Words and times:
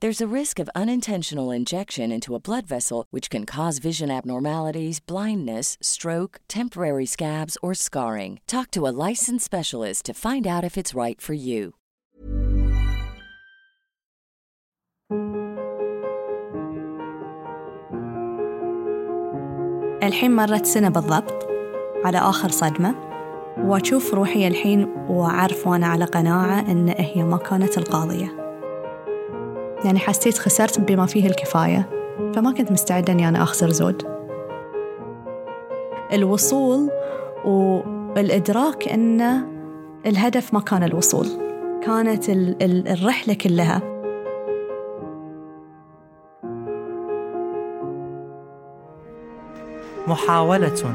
There's 0.00 0.20
a 0.20 0.36
risk 0.40 0.58
of 0.58 0.68
unintentional 0.74 1.50
injection 1.50 2.12
into 2.12 2.34
a 2.34 2.40
blood 2.40 2.66
vessel, 2.66 3.06
which 3.10 3.30
can 3.30 3.46
cause 3.46 3.78
vision 3.78 4.10
abnormalities, 4.10 5.00
blindness, 5.00 5.78
stroke, 5.80 6.40
temporary 6.46 7.06
scabs, 7.06 7.56
or 7.62 7.74
scarring. 7.74 8.40
Talk 8.46 8.70
to 8.72 8.86
a 8.86 8.94
licensed 9.08 9.46
specialist 9.46 10.04
to 10.06 10.14
find 10.14 10.46
out 10.46 10.64
if 10.64 10.76
it's 10.76 10.94
right 10.94 11.20
for 11.20 11.34
you. 11.34 11.74
الحين 20.02 20.36
مرت 20.36 20.66
سنة 20.66 20.88
بالضبط 20.88 21.48
على 22.04 22.18
آخر 22.18 22.48
صدمة 22.48 22.94
وأشوف 23.58 24.14
روحي 24.14 24.46
الحين 24.46 24.84
وأعرف 25.08 25.66
وأنا 25.66 25.86
على 25.86 26.04
قناعة 26.04 26.60
أن 26.60 26.88
هي 26.88 27.22
ما 27.22 27.36
كانت 27.36 27.78
القاضية 27.78 28.37
يعني 29.85 29.99
حسيت 29.99 30.37
خسرت 30.37 30.79
بما 30.79 31.05
فيه 31.05 31.27
الكفاية 31.27 31.89
فما 32.35 32.51
كنت 32.53 32.71
مستعدة 32.71 33.13
أني 33.13 33.27
أنا 33.27 33.43
أخسر 33.43 33.69
زود 33.69 34.03
الوصول 36.13 36.89
والإدراك 37.45 38.87
أن 38.87 39.21
الهدف 40.05 40.53
ما 40.53 40.59
كان 40.59 40.83
الوصول 40.83 41.27
كانت 41.85 42.29
ال- 42.29 42.63
ال- 42.63 42.87
الرحلة 42.87 43.33
كلها 43.33 43.81
محاولة 50.07 50.93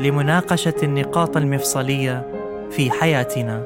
لمناقشة 0.00 0.74
النقاط 0.82 1.36
المفصلية 1.36 2.26
في 2.70 2.90
حياتنا. 2.90 3.64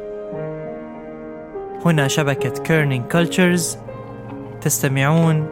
هنا 1.85 2.09
شبكة 2.09 2.63
Kerning 2.63 3.05
Cultures 3.13 3.79
تستمعون 4.65 5.47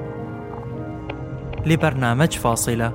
لبرنامج 1.66 2.32
فاصلة. 2.32 2.92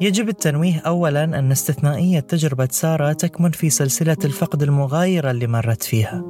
يجب 0.00 0.28
التنويه 0.28 0.78
أولاً 0.86 1.24
أن 1.24 1.50
استثنائية 1.50 2.20
تجربة 2.20 2.68
سارة 2.70 3.12
تكمن 3.12 3.50
في 3.50 3.70
سلسلة 3.70 4.16
الفقد 4.24 4.62
المغايرة 4.62 5.30
اللي 5.30 5.46
مرت 5.46 5.82
فيها. 5.82 6.24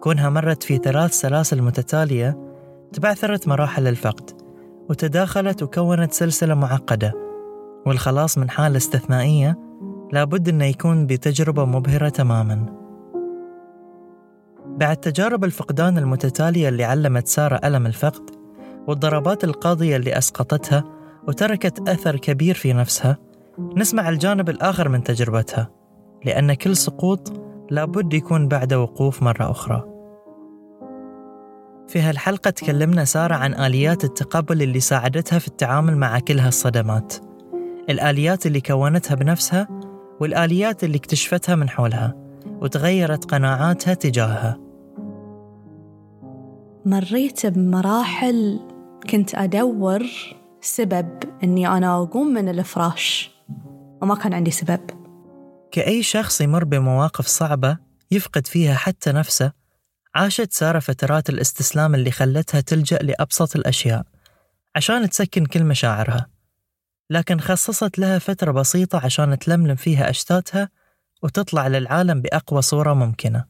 كونها 0.00 0.30
مرت 0.30 0.62
في 0.62 0.76
ثلاث 0.76 1.12
سلاسل 1.12 1.62
متتالية 1.62 2.38
تبعثرت 2.92 3.48
مراحل 3.48 3.86
الفقد 3.86 4.41
وتداخلت 4.92 5.62
وكونت 5.62 6.12
سلسلة 6.12 6.54
معقدة 6.54 7.12
والخلاص 7.86 8.38
من 8.38 8.50
حالة 8.50 8.76
استثنائية 8.76 9.58
لابد 10.12 10.48
أنه 10.48 10.64
يكون 10.64 11.06
بتجربة 11.06 11.64
مبهرة 11.64 12.08
تماماً. 12.08 12.66
بعد 14.66 14.96
تجارب 14.96 15.44
الفقدان 15.44 15.98
المتتالية 15.98 16.68
اللي 16.68 16.84
علمت 16.84 17.28
سارة 17.28 17.60
ألم 17.64 17.86
الفقد 17.86 18.30
والضربات 18.86 19.44
القاضية 19.44 19.96
اللي 19.96 20.18
أسقطتها 20.18 20.84
وتركت 21.28 21.88
أثر 21.88 22.16
كبير 22.16 22.54
في 22.54 22.72
نفسها 22.72 23.16
نسمع 23.76 24.08
الجانب 24.08 24.50
الآخر 24.50 24.88
من 24.88 25.02
تجربتها 25.02 25.70
لأن 26.24 26.54
كل 26.54 26.76
سقوط 26.76 27.32
لابد 27.70 28.14
يكون 28.14 28.48
بعد 28.48 28.74
وقوف 28.74 29.22
مرة 29.22 29.50
أخرى 29.50 29.91
في 31.92 32.00
هالحلقة 32.00 32.50
تكلمنا 32.50 33.04
سارة 33.04 33.34
عن 33.34 33.54
آليات 33.54 34.04
التقبل 34.04 34.62
اللي 34.62 34.80
ساعدتها 34.80 35.38
في 35.38 35.48
التعامل 35.48 35.96
مع 35.96 36.18
كل 36.18 36.38
هالصدمات. 36.38 37.14
الآليات 37.90 38.46
اللي 38.46 38.60
كونتها 38.60 39.14
بنفسها 39.14 39.68
والآليات 40.20 40.84
اللي 40.84 40.96
اكتشفتها 40.96 41.54
من 41.54 41.68
حولها 41.68 42.14
وتغيرت 42.46 43.24
قناعاتها 43.24 43.94
تجاهها. 43.94 44.58
مريت 46.86 47.46
بمراحل 47.46 48.60
كنت 49.10 49.34
أدور 49.34 50.06
سبب 50.60 51.08
أني 51.44 51.68
أنا 51.68 52.02
أقوم 52.02 52.26
من 52.26 52.48
الفراش 52.48 53.30
وما 54.02 54.14
كان 54.14 54.34
عندي 54.34 54.50
سبب. 54.50 54.80
كأي 55.70 56.02
شخص 56.02 56.40
يمر 56.40 56.64
بمواقف 56.64 57.26
صعبة 57.26 57.78
يفقد 58.10 58.46
فيها 58.46 58.74
حتى 58.74 59.12
نفسه 59.12 59.61
عاشت 60.14 60.52
سارة 60.52 60.78
فترات 60.78 61.28
الاستسلام 61.30 61.94
اللي 61.94 62.10
خلتها 62.10 62.60
تلجأ 62.60 62.98
لأبسط 62.98 63.56
الأشياء 63.56 64.02
عشان 64.76 65.10
تسكن 65.10 65.46
كل 65.46 65.64
مشاعرها. 65.64 66.26
لكن 67.10 67.40
خصصت 67.40 67.98
لها 67.98 68.18
فترة 68.18 68.52
بسيطة 68.52 69.04
عشان 69.04 69.38
تلملم 69.38 69.74
فيها 69.74 70.10
أشتاتها 70.10 70.68
وتطلع 71.22 71.68
للعالم 71.68 72.20
بأقوى 72.20 72.62
صورة 72.62 72.94
ممكنة. 72.94 73.44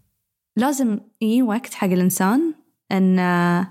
لازم 0.56 1.00
يجي 1.20 1.42
وقت 1.42 1.74
حق 1.74 1.88
الإنسان 1.88 2.54
أن 2.92 3.66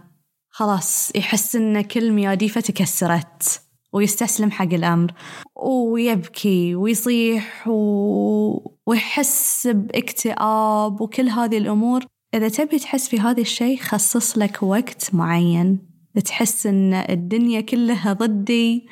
خلاص 0.50 1.16
يحس 1.16 1.56
أن 1.56 1.82
كل 1.82 2.12
مياديفه 2.12 2.62
تكسرت 2.62 3.62
ويستسلم 3.94 4.52
حق 4.52 4.74
الأمر 4.74 5.14
ويبكي 5.56 6.76
ويصيح 6.76 7.68
و... 7.68 8.72
ويحس 8.86 9.68
بإكتئاب 9.68 11.02
وكل 11.02 11.30
هذه 11.30 11.58
الأمور. 11.58 12.06
إذا 12.34 12.50
تبي 12.50 12.80
تحس 12.80 13.10
في 13.10 13.20
هذا 13.20 13.42
الشيء 13.42 13.78
خصص 13.78 14.38
لك 14.38 14.64
وقت 14.64 15.16
معين. 15.16 15.92
تحس 16.26 16.68
أن 16.68 16.94
الدنيا 16.94 17.62
كلها 17.62 18.14
ضدي 18.14 18.88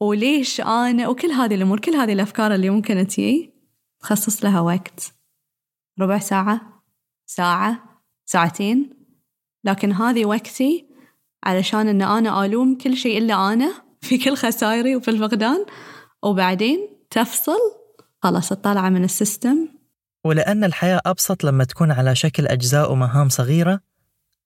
وليش 0.00 0.60
أنا 0.60 1.08
وكل 1.08 1.30
هذه 1.30 1.54
الأمور 1.54 1.80
كل 1.80 1.94
هذه 1.94 2.12
الأفكار 2.12 2.54
اللي 2.54 2.70
ممكن 2.70 3.06
تجي 3.06 3.54
خصص 4.00 4.44
لها 4.44 4.60
وقت. 4.60 5.14
ربع 6.00 6.18
ساعة 6.18 6.82
ساعة 7.26 8.00
ساعتين. 8.26 8.90
لكن 9.64 9.92
هذه 9.92 10.24
وقتي 10.24 10.88
علشان 11.44 11.88
أن 11.88 12.02
أنا 12.02 12.44
ألوم 12.44 12.78
كل 12.78 12.96
شيء 12.96 13.18
إلا 13.18 13.52
أنا 13.52 13.72
في 14.00 14.18
كل 14.18 14.36
خسائري 14.36 14.96
وفي 14.96 15.10
الفقدان 15.10 15.66
وبعدين 16.22 16.88
تفصل 17.10 17.58
خلاص 18.22 18.48
تطلع 18.48 18.90
من 18.90 19.04
السيستم. 19.04 19.68
ولأن 20.26 20.64
الحياة 20.64 21.00
أبسط 21.06 21.44
لما 21.44 21.64
تكون 21.64 21.90
على 21.90 22.14
شكل 22.14 22.46
أجزاء 22.46 22.92
ومهام 22.92 23.28
صغيرة 23.28 23.80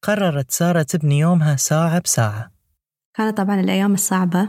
قررت 0.03 0.51
سارة 0.51 0.83
تبني 0.83 1.19
يومها 1.19 1.57
ساعة 1.57 1.99
بساعة. 1.99 2.51
كانت 3.15 3.37
طبعا 3.37 3.61
الأيام 3.61 3.95
الصعبة 3.95 4.49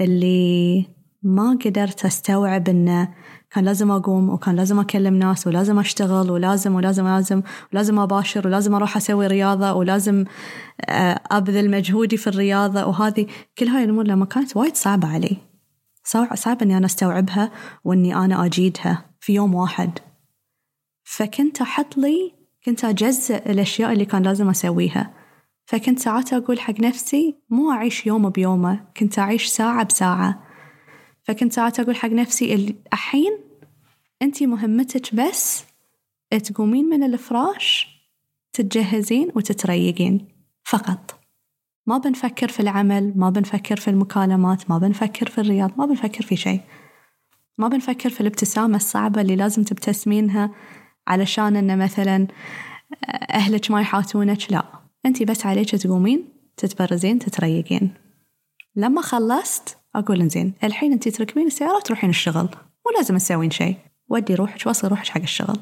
اللي 0.00 0.86
ما 1.22 1.58
قدرت 1.64 2.04
أستوعب 2.04 2.68
أن 2.68 3.08
كان 3.50 3.64
لازم 3.64 3.90
أقوم 3.90 4.30
وكان 4.30 4.56
لازم 4.56 4.80
أكلم 4.80 5.14
ناس 5.14 5.46
ولازم 5.46 5.78
أشتغل 5.78 6.30
ولازم 6.30 6.74
ولازم 6.74 7.04
ولازم 7.04 7.42
ولازم 7.72 7.98
أباشر 7.98 8.46
ولازم 8.46 8.74
أروح 8.74 8.96
أسوي 8.96 9.26
رياضة 9.26 9.72
ولازم 9.72 10.24
آه، 10.88 11.20
أبذل 11.30 11.70
مجهودي 11.70 12.16
في 12.16 12.26
الرياضة 12.26 12.86
وهذه 12.86 13.26
كل 13.58 13.66
هاي 13.66 13.84
الأمور 13.84 14.04
لما 14.04 14.24
كانت 14.24 14.56
وايد 14.56 14.76
صعبة 14.76 15.08
علي. 15.08 15.36
صعب 16.34 16.62
إني 16.62 16.76
أنا 16.76 16.86
أستوعبها 16.86 17.50
وإني 17.84 18.16
أنا 18.16 18.46
أجيدها 18.46 19.04
في 19.20 19.34
يوم 19.34 19.54
واحد. 19.54 19.98
فكنت 21.08 21.60
أحط 21.60 21.96
لي 21.96 22.32
كنت 22.64 22.84
أجزء 22.84 23.36
الأشياء 23.36 23.92
اللي 23.92 24.04
كان 24.04 24.22
لازم 24.22 24.48
أسويها. 24.48 25.14
فكنت 25.66 25.98
ساعات 25.98 26.32
أقول 26.32 26.60
حق 26.60 26.80
نفسي 26.80 27.36
مو 27.50 27.72
أعيش 27.72 28.06
يوم 28.06 28.30
بيومه 28.30 28.86
كنت 28.96 29.18
أعيش 29.18 29.46
ساعة 29.46 29.84
بساعة. 29.84 30.42
فكنت 31.22 31.52
ساعات 31.52 31.80
أقول 31.80 31.96
حق 31.96 32.08
نفسي 32.08 32.76
الحين 32.92 33.38
أنت 34.22 34.42
مهمتك 34.42 35.14
بس 35.14 35.64
تقومين 36.44 36.84
من 36.84 37.02
الفراش 37.02 37.88
تتجهزين 38.52 39.32
وتتريقين. 39.34 40.28
فقط. 40.64 41.20
ما 41.86 41.98
بنفكر 41.98 42.48
في 42.48 42.60
العمل 42.60 43.12
ما 43.16 43.30
بنفكر 43.30 43.76
في 43.76 43.88
المكالمات 43.88 44.70
ما 44.70 44.78
بنفكر 44.78 45.28
في 45.28 45.40
الرياض 45.40 45.72
ما 45.78 45.86
بنفكر 45.86 46.24
في 46.24 46.36
شيء. 46.36 46.60
ما 47.58 47.68
بنفكر 47.68 48.10
في 48.10 48.20
الابتسامة 48.20 48.76
الصعبة 48.76 49.20
اللي 49.20 49.36
لازم 49.36 49.62
تبتسمينها. 49.62 50.50
علشان 51.06 51.56
أن 51.56 51.78
مثلا 51.78 52.26
أهلك 53.30 53.70
ما 53.70 53.80
يحاتونك 53.80 54.52
لا. 54.52 54.64
أنت 55.06 55.22
بس 55.22 55.46
عليك 55.46 55.70
تقومين 55.70 56.28
تتبرزين 56.56 57.18
تتريقين. 57.18 57.94
لما 58.76 59.02
خلصت 59.02 59.78
أقول 59.94 60.20
إنزين 60.20 60.52
الحين 60.64 60.92
أنت 60.92 61.08
تركبين 61.08 61.46
السيارة 61.46 61.76
وتروحين 61.76 62.10
الشغل. 62.10 62.48
مو 62.86 62.98
لازم 62.98 63.16
تسوين 63.16 63.50
شيء. 63.50 63.76
ودي 64.08 64.34
روحك 64.34 64.66
وصل 64.66 64.88
روحك 64.88 65.08
حق 65.08 65.20
الشغل. 65.20 65.58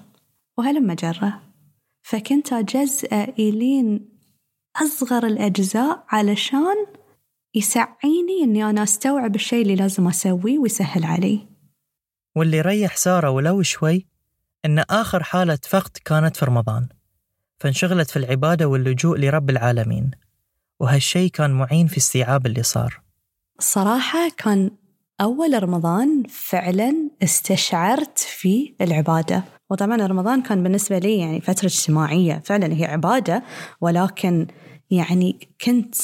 وهلم 0.59 0.93
جرة 0.93 1.41
فكنت 2.03 2.53
أجزأ 2.53 3.25
إلين 3.39 4.09
أصغر 4.77 5.27
الأجزاء 5.27 6.05
علشان 6.09 6.87
يسعيني 7.55 8.45
إني 8.45 8.71
أنا 8.71 8.83
أستوعب 8.83 9.35
الشيء 9.35 9.63
اللي 9.63 9.75
لازم 9.75 10.09
أسويه 10.09 10.59
ويسهل 10.59 11.05
علي. 11.05 11.47
واللي 12.37 12.61
ريح 12.61 12.97
سارة 12.97 13.31
ولو 13.31 13.63
شوي 13.63 14.07
إن 14.65 14.79
آخر 14.79 15.23
حالة 15.23 15.59
فقد 15.69 15.91
كانت 16.05 16.37
في 16.37 16.45
رمضان 16.45 16.89
فانشغلت 17.61 18.11
في 18.11 18.17
العبادة 18.17 18.67
واللجوء 18.67 19.19
لرب 19.19 19.51
العالمين 19.51 20.11
وهالشي 20.81 21.29
كان 21.29 21.51
معين 21.51 21.87
في 21.87 21.99
استيعاب 21.99 22.47
اللي 22.47 22.63
صار. 22.63 23.01
الصراحة 23.59 24.29
كان 24.37 24.71
أول 25.21 25.63
رمضان 25.63 26.23
فعلا 26.29 27.11
استشعرت 27.23 28.19
في 28.19 28.75
العبادة. 28.81 29.45
وطبعا 29.71 29.97
رمضان 29.97 30.43
كان 30.43 30.63
بالنسبة 30.63 30.99
لي 30.99 31.19
يعني 31.19 31.41
فترة 31.41 31.67
اجتماعية 31.67 32.43
فعلا 32.45 32.73
هي 32.73 32.85
عبادة 32.85 33.43
ولكن 33.81 34.47
يعني 34.91 35.49
كنت 35.61 35.95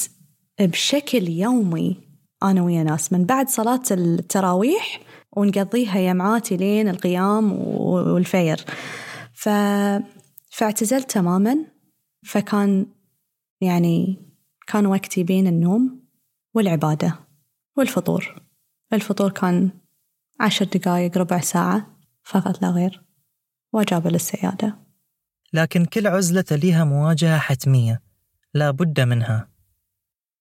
بشكل 0.61 1.29
يومي 1.29 1.97
أنا 2.43 2.63
ويا 2.63 2.83
ناس. 2.83 3.13
من 3.13 3.25
بعد 3.25 3.49
صلاة 3.49 3.83
التراويح 3.91 5.01
ونقضيها 5.33 5.99
يمعاتي 5.99 6.57
لين 6.57 6.89
القيام 6.89 7.53
والفير. 7.53 8.65
ف... 9.33 9.49
فاعتزلت 10.51 11.11
تماما. 11.11 11.57
فكان 12.23 12.87
يعني 13.61 14.17
كان 14.67 14.87
وقتي 14.87 15.25
بين 15.25 15.47
النوم 15.47 16.01
والعبادة 16.55 17.15
والفطور. 17.77 18.43
الفطور 18.93 19.31
كان 19.31 19.71
عشر 20.41 20.65
دقايق 20.65 21.19
ربع 21.19 21.41
ساعة 21.41 21.97
فقط 22.23 22.63
لا 22.63 22.69
غير. 22.71 23.03
وأجاب 23.73 24.07
للسيادة. 24.07 24.79
لكن 25.53 25.85
كل 25.85 26.07
عزلة 26.07 26.45
لها 26.51 26.85
مواجهة 26.85 27.39
حتمية 27.39 28.03
لا 28.55 28.71
بد 28.71 29.01
منها. 29.01 29.49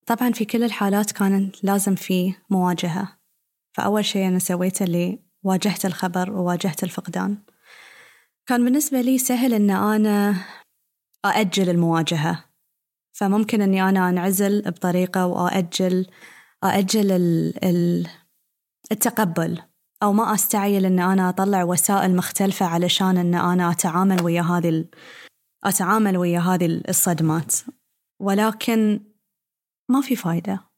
طبعا 0.06 0.32
في 0.32 0.46
كل 0.46 0.64
الحالات 0.64 1.12
كان 1.12 1.52
لازم 1.64 1.96
في 1.96 2.34
مواجهة. 2.50 3.19
فأول 3.80 4.06
شيء 4.06 4.28
أنا 4.28 4.40
سويته 4.40 4.84
اللي 4.84 5.20
واجهت 5.44 5.86
الخبر 5.86 6.32
وواجهت 6.32 6.84
الفقدان. 6.84 7.38
كان 8.46 8.66
بالنسبة 8.66 9.02
لي 9.02 9.18
سهل 9.18 9.54
أن 9.54 9.72
أنا 9.72 10.36
أأجل 11.26 11.70
المواجهة. 11.70 12.46
فممكن 13.12 13.62
أني 13.62 13.90
أنا 13.90 14.10
أنعزل 14.10 14.62
بطريقة 14.62 15.26
وأأجل 15.26 16.08
أأجل 16.64 17.12
التقبل. 18.92 19.62
أو 20.04 20.14
ما 20.14 20.34
أستعجل 20.34 20.86
أن 20.86 21.00
أنا 21.00 21.30
أطلع 21.30 21.64
وسائل 21.64 22.16
مختلفة 22.16 22.66
علشان 22.66 23.18
أن 23.18 23.36
أنا 23.36 23.72
أتعامل 23.72 24.22
ويا 24.22 24.42
هذه 24.42 24.86
أتعامل 25.64 26.18
ويا 26.18 26.40
هذه 26.40 26.82
الصدمات. 26.90 27.56
ولكن 28.20 29.00
ما 29.90 30.02
في 30.02 30.16
فايدة. 30.16 30.70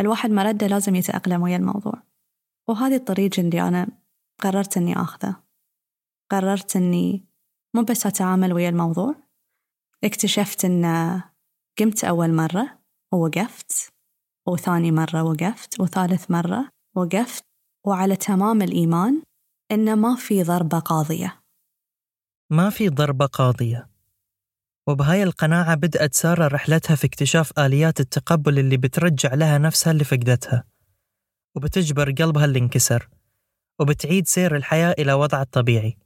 الواحد 0.00 0.30
مرده 0.30 0.66
لازم 0.66 0.94
يتأقلم 0.94 1.42
ويا 1.42 1.56
الموضوع. 1.56 2.11
وهذه 2.68 2.96
الطريقة 2.96 3.40
اللي 3.40 3.68
أنا 3.68 3.86
قررت 4.40 4.76
أني 4.76 4.96
أخذه 4.96 5.36
قررت 6.30 6.76
أني 6.76 7.24
مو 7.74 7.82
بس 7.82 8.06
أتعامل 8.06 8.52
ويا 8.52 8.68
الموضوع 8.68 9.14
اكتشفت 10.04 10.64
أن 10.64 10.84
قمت 11.78 12.04
أول 12.04 12.34
مرة 12.34 12.78
ووقفت 13.12 13.92
وثاني 14.48 14.92
مرة 14.92 15.22
وقفت 15.22 15.80
وثالث 15.80 16.30
مرة 16.30 16.68
وقفت 16.96 17.44
وعلى 17.86 18.16
تمام 18.16 18.62
الإيمان 18.62 19.22
إن 19.72 19.98
ما 19.98 20.16
في 20.16 20.42
ضربة 20.42 20.78
قاضية. 20.78 21.42
ما 22.50 22.70
في 22.70 22.88
ضربة 22.88 23.26
قاضية. 23.26 23.88
وبهاي 24.88 25.22
القناعة 25.22 25.74
بدأت 25.74 26.14
سارة 26.14 26.48
رحلتها 26.48 26.96
في 26.96 27.06
اكتشاف 27.06 27.58
آليات 27.58 28.00
التقبل 28.00 28.58
اللي 28.58 28.76
بترجع 28.76 29.34
لها 29.34 29.58
نفسها 29.58 29.90
اللي 29.90 30.04
فقدتها. 30.04 30.64
وبتجبر 31.54 32.10
قلبها 32.10 32.44
اللي 32.44 32.58
انكسر 32.58 33.08
وبتعيد 33.80 34.28
سير 34.28 34.56
الحياة 34.56 34.94
إلى 34.98 35.12
وضعها 35.12 35.42
الطبيعي. 35.42 35.96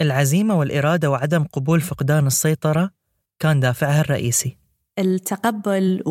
العزيمة 0.00 0.58
والإرادة 0.58 1.10
وعدم 1.10 1.44
قبول 1.44 1.80
فقدان 1.80 2.26
السيطرة 2.26 2.90
كان 3.38 3.60
دافعها 3.60 4.00
الرئيسي. 4.00 4.58
التقبل 4.98 6.02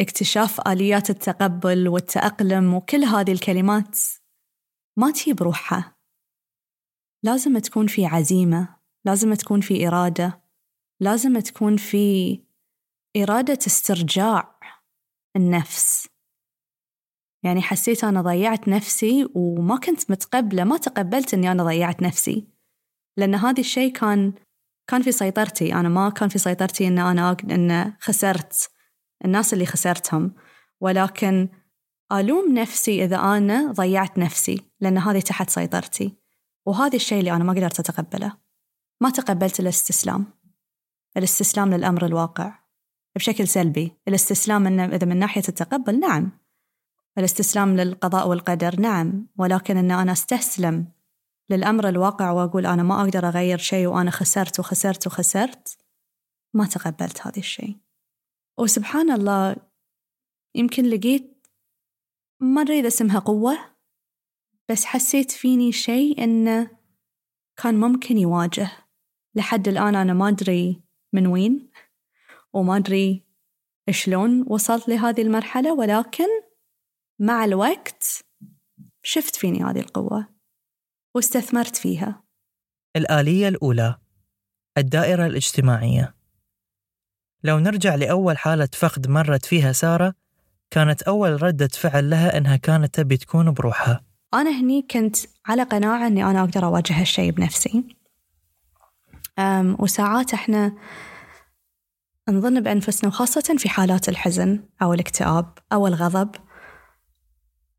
واكتشاف 0.00 0.60
آليات 0.68 1.10
التقبل 1.10 1.88
والتأقلم 1.88 2.74
وكل 2.74 3.04
هذه 3.04 3.32
الكلمات 3.32 3.98
ما 4.96 5.10
تجي 5.10 5.32
بروحها 5.32 5.96
لازم 7.22 7.58
تكون 7.58 7.86
في 7.86 8.06
عزيمة 8.06 8.76
لازم 9.04 9.34
تكون 9.34 9.60
في 9.60 9.88
إرادة 9.88 10.44
لازم 11.00 11.38
تكون 11.40 11.76
في 11.76 12.40
إرادة 13.16 13.58
استرجاع 13.66 14.58
النفس. 15.36 16.13
يعني 17.44 17.62
حسيت 17.62 18.04
أنا 18.04 18.22
ضيعت 18.22 18.68
نفسي 18.68 19.28
وما 19.34 19.76
كنت 19.76 20.10
متقبلة 20.10 20.64
ما 20.64 20.76
تقبلت 20.76 21.34
إني 21.34 21.52
أنا 21.52 21.64
ضيعت 21.64 22.02
نفسي. 22.02 22.48
لأن 23.16 23.34
هذا 23.34 23.60
الشيء 23.60 23.92
كان 23.92 24.32
كان 24.86 25.02
في 25.02 25.12
سيطرتي. 25.12 25.74
أنا 25.74 25.88
ما 25.88 26.10
كان 26.10 26.28
في 26.28 26.38
سيطرتي 26.38 26.88
إن 26.88 26.98
أنا 26.98 27.36
إن 27.50 27.92
خسرت 28.00 28.70
الناس 29.24 29.54
اللي 29.54 29.66
خسرتهم. 29.66 30.34
ولكن 30.80 31.48
ألوم 32.12 32.54
نفسي 32.54 33.04
إذا 33.04 33.16
أنا 33.16 33.72
ضيعت 33.72 34.18
نفسي 34.18 34.60
لأن 34.80 34.98
هذه 34.98 35.20
تحت 35.20 35.50
سيطرتي. 35.50 36.16
وهذا 36.66 36.96
الشيء 36.96 37.18
اللي 37.18 37.32
أنا 37.32 37.44
ما 37.44 37.52
قدرت 37.52 37.80
أتقبله. 37.80 38.32
ما 39.00 39.10
تقبلت 39.10 39.60
الاستسلام. 39.60 40.26
الاستسلام 41.16 41.74
للأمر 41.74 42.06
الواقع. 42.06 42.58
بشكل 43.16 43.48
سلبي. 43.48 43.92
الاستسلام 44.08 44.66
إن 44.66 44.80
إذا 44.80 45.06
من 45.06 45.16
ناحية 45.16 45.42
التقبل 45.48 46.00
نعم. 46.00 46.43
الاستسلام 47.18 47.76
للقضاء 47.76 48.28
والقدر 48.28 48.80
نعم 48.80 49.26
ولكن 49.38 49.76
أن 49.76 49.90
أنا 49.90 50.12
أستسلم 50.12 50.86
للأمر 51.50 51.88
الواقع 51.88 52.30
وأقول 52.30 52.66
أنا 52.66 52.82
ما 52.82 53.00
أقدر 53.00 53.28
أغير 53.28 53.58
شيء 53.58 53.86
وأنا 53.86 54.10
خسرت 54.10 54.60
وخسرت 54.60 55.06
وخسرت 55.06 55.78
ما 56.54 56.66
تقبلت 56.66 57.26
هذا 57.26 57.38
الشيء. 57.38 57.76
وسبحان 58.58 59.10
الله 59.10 59.56
يمكن 60.54 60.84
لقيت 60.84 61.46
ما 62.40 62.62
إذا 62.62 62.88
اسمها 62.88 63.18
قوة 63.18 63.58
بس 64.68 64.84
حسيت 64.84 65.30
فيني 65.30 65.72
شيء 65.72 66.24
إنه 66.24 66.70
كان 67.56 67.80
ممكن 67.80 68.18
يواجه. 68.18 68.70
لحد 69.34 69.68
الآن 69.68 69.94
أنا 69.94 70.12
ما 70.12 70.28
أدري 70.28 70.82
من 71.12 71.26
وين 71.26 71.70
وما 72.52 72.76
أدري 72.76 73.24
شلون 73.90 74.44
وصلت 74.48 74.88
لهذه 74.88 75.22
المرحلة 75.22 75.74
ولكن 75.74 76.28
مع 77.18 77.44
الوقت 77.44 78.24
شفت 79.02 79.36
فيني 79.36 79.64
هذه 79.64 79.78
القوة 79.80 80.28
واستثمرت 81.14 81.76
فيها. 81.76 82.22
الآلية 82.96 83.48
الأولى 83.48 83.98
الدائرة 84.78 85.26
الاجتماعية. 85.26 86.14
لو 87.44 87.58
نرجع 87.58 87.94
لأول 87.94 88.38
حالة 88.38 88.68
فقد 88.78 89.08
مرت 89.08 89.46
فيها 89.46 89.72
سارة 89.72 90.14
كانت 90.70 91.02
أول 91.02 91.42
ردة 91.42 91.68
فعل 91.68 92.10
لها 92.10 92.36
أنها 92.36 92.56
كانت 92.56 92.94
تبي 92.94 93.16
تكون 93.16 93.50
بروحها. 93.50 94.04
أنا 94.34 94.60
هني 94.60 94.82
كنت 94.82 95.16
على 95.46 95.62
قناعة 95.62 96.06
أني 96.06 96.24
أنا 96.24 96.40
أقدر 96.40 96.64
أواجه 96.64 97.00
هالشيء 97.00 97.30
بنفسي. 97.30 97.96
أم 99.38 99.76
وساعات 99.80 100.34
إحنا 100.34 100.76
نظن 102.28 102.60
بأنفسنا 102.60 103.08
وخاصة 103.08 103.56
في 103.58 103.68
حالات 103.68 104.08
الحزن 104.08 104.68
أو 104.82 104.92
الاكتئاب 104.94 105.58
أو 105.72 105.86
الغضب 105.86 106.30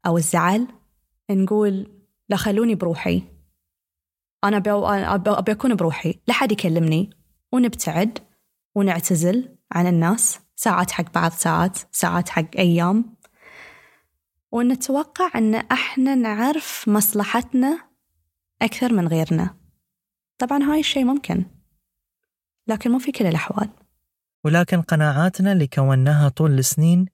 أو 0.06 0.18
الزعل 0.18 0.68
نقول 1.32 1.92
لا 2.30 2.38
خلوني 2.38 2.76
بروحي. 2.76 3.24
أنا 4.44 4.58
أبي 5.38 5.52
أكون 5.52 5.76
بروحي. 5.76 6.20
لا 6.28 6.34
حد 6.34 6.52
يكلمني. 6.52 7.10
ونبتعد 7.52 8.20
ونعتزل 8.76 9.58
عن 9.72 9.88
الناس. 9.88 10.40
ساعات 10.56 10.92
حق 10.92 11.14
بعض 11.14 11.32
ساعات 11.32 11.78
ساعات 11.92 12.30
حق 12.30 12.58
أيام. 12.58 13.16
ونتوقع 14.52 15.32
أن 15.36 15.56
إحنا 15.56 16.16
نعرف 16.16 16.86
مصلحتنا 16.88 17.90
أكثر 18.62 18.94
من 18.94 19.08
غيرنا. 19.08 19.58
طبعا 20.38 20.64
هاي 20.64 20.80
الشيء 20.80 21.04
ممكن 21.06 21.46
لكن 22.68 22.92
مو 22.92 23.00
في 23.00 23.12
كل 23.12 23.26
الأحوال. 23.26 23.70
ولكن 24.44 24.82
قناعاتنا 24.82 25.52
اللي 25.52 25.68
كوناها 25.68 26.30
طول 26.30 26.60
السنين 26.60 27.06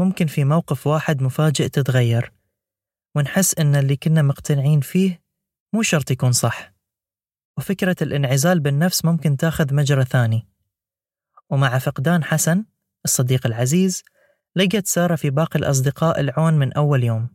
ممكن 0.00 0.26
في 0.26 0.44
موقف 0.44 0.86
واحد 0.86 1.22
مفاجئ 1.22 1.68
تتغير. 1.68 2.32
ونحس 3.14 3.58
إن 3.58 3.74
اللي 3.74 3.96
كنا 3.96 4.22
مقتنعين 4.22 4.80
فيه 4.80 5.22
مو 5.72 5.82
شرط 5.82 6.10
يكون 6.10 6.32
صح. 6.32 6.72
وفكرة 7.58 7.96
الانعزال 8.02 8.60
بالنفس 8.60 9.04
ممكن 9.04 9.36
تاخذ 9.36 9.74
مجرى 9.74 10.04
ثاني. 10.04 10.48
ومع 11.50 11.78
فقدان 11.78 12.24
حسن 12.24 12.64
الصديق 13.04 13.46
العزيز 13.46 14.02
لقت 14.56 14.86
سارة 14.86 15.16
في 15.16 15.30
باقي 15.30 15.58
الأصدقاء 15.58 16.20
العون 16.20 16.54
من 16.54 16.72
أول 16.72 17.04
يوم. 17.04 17.28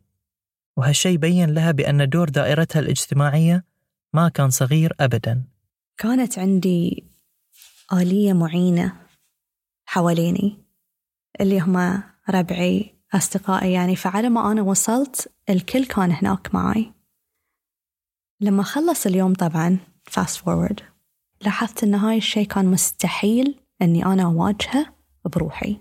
وهالشي 0.76 1.16
بين 1.16 1.54
لها 1.54 1.70
بأن 1.72 2.08
دور 2.08 2.28
دائرتها 2.28 2.80
الاجتماعية 2.80 3.64
ما 4.12 4.28
كان 4.28 4.50
صغير 4.50 4.92
أبدا. 5.00 5.44
كانت 5.98 6.38
عندي 6.38 7.04
آلية 7.92 8.32
معينة 8.32 9.06
حواليني 9.86 10.66
اللي 11.40 11.60
هم 11.60 12.02
ربعي 12.30 12.94
أصدقائي 13.14 13.72
يعني 13.72 13.96
فعلى 13.96 14.28
ما 14.28 14.52
أنا 14.52 14.62
وصلت 14.62 15.32
الكل 15.50 15.84
كان 15.84 16.12
هناك 16.12 16.54
معي. 16.54 16.92
لما 18.40 18.62
خلص 18.62 19.06
اليوم 19.06 19.34
طبعا 19.34 19.78
fast 20.10 20.36
forward 20.36 20.82
لاحظت 21.42 21.84
أن 21.84 21.94
هاي 21.94 22.16
الشيء 22.16 22.46
كان 22.46 22.66
مستحيل 22.66 23.60
أني 23.82 24.06
أنا 24.06 24.22
أواجهه 24.22 24.94
بروحي. 25.24 25.76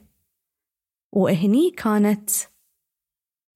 وهني 1.13 1.71
كانت 1.71 2.29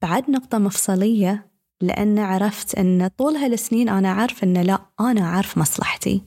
بعد 0.01 0.29
نقطة 0.29 0.57
مفصلية 0.57 1.51
لأن 1.81 2.19
عرفت 2.19 2.75
أن 2.75 3.07
طول 3.07 3.35
هالسنين 3.35 3.89
أنا 3.89 4.09
أعرف 4.09 4.43
أن 4.43 4.61
لا 4.61 4.85
أنا 4.99 5.21
أعرف 5.21 5.57
مصلحتي. 5.57 6.23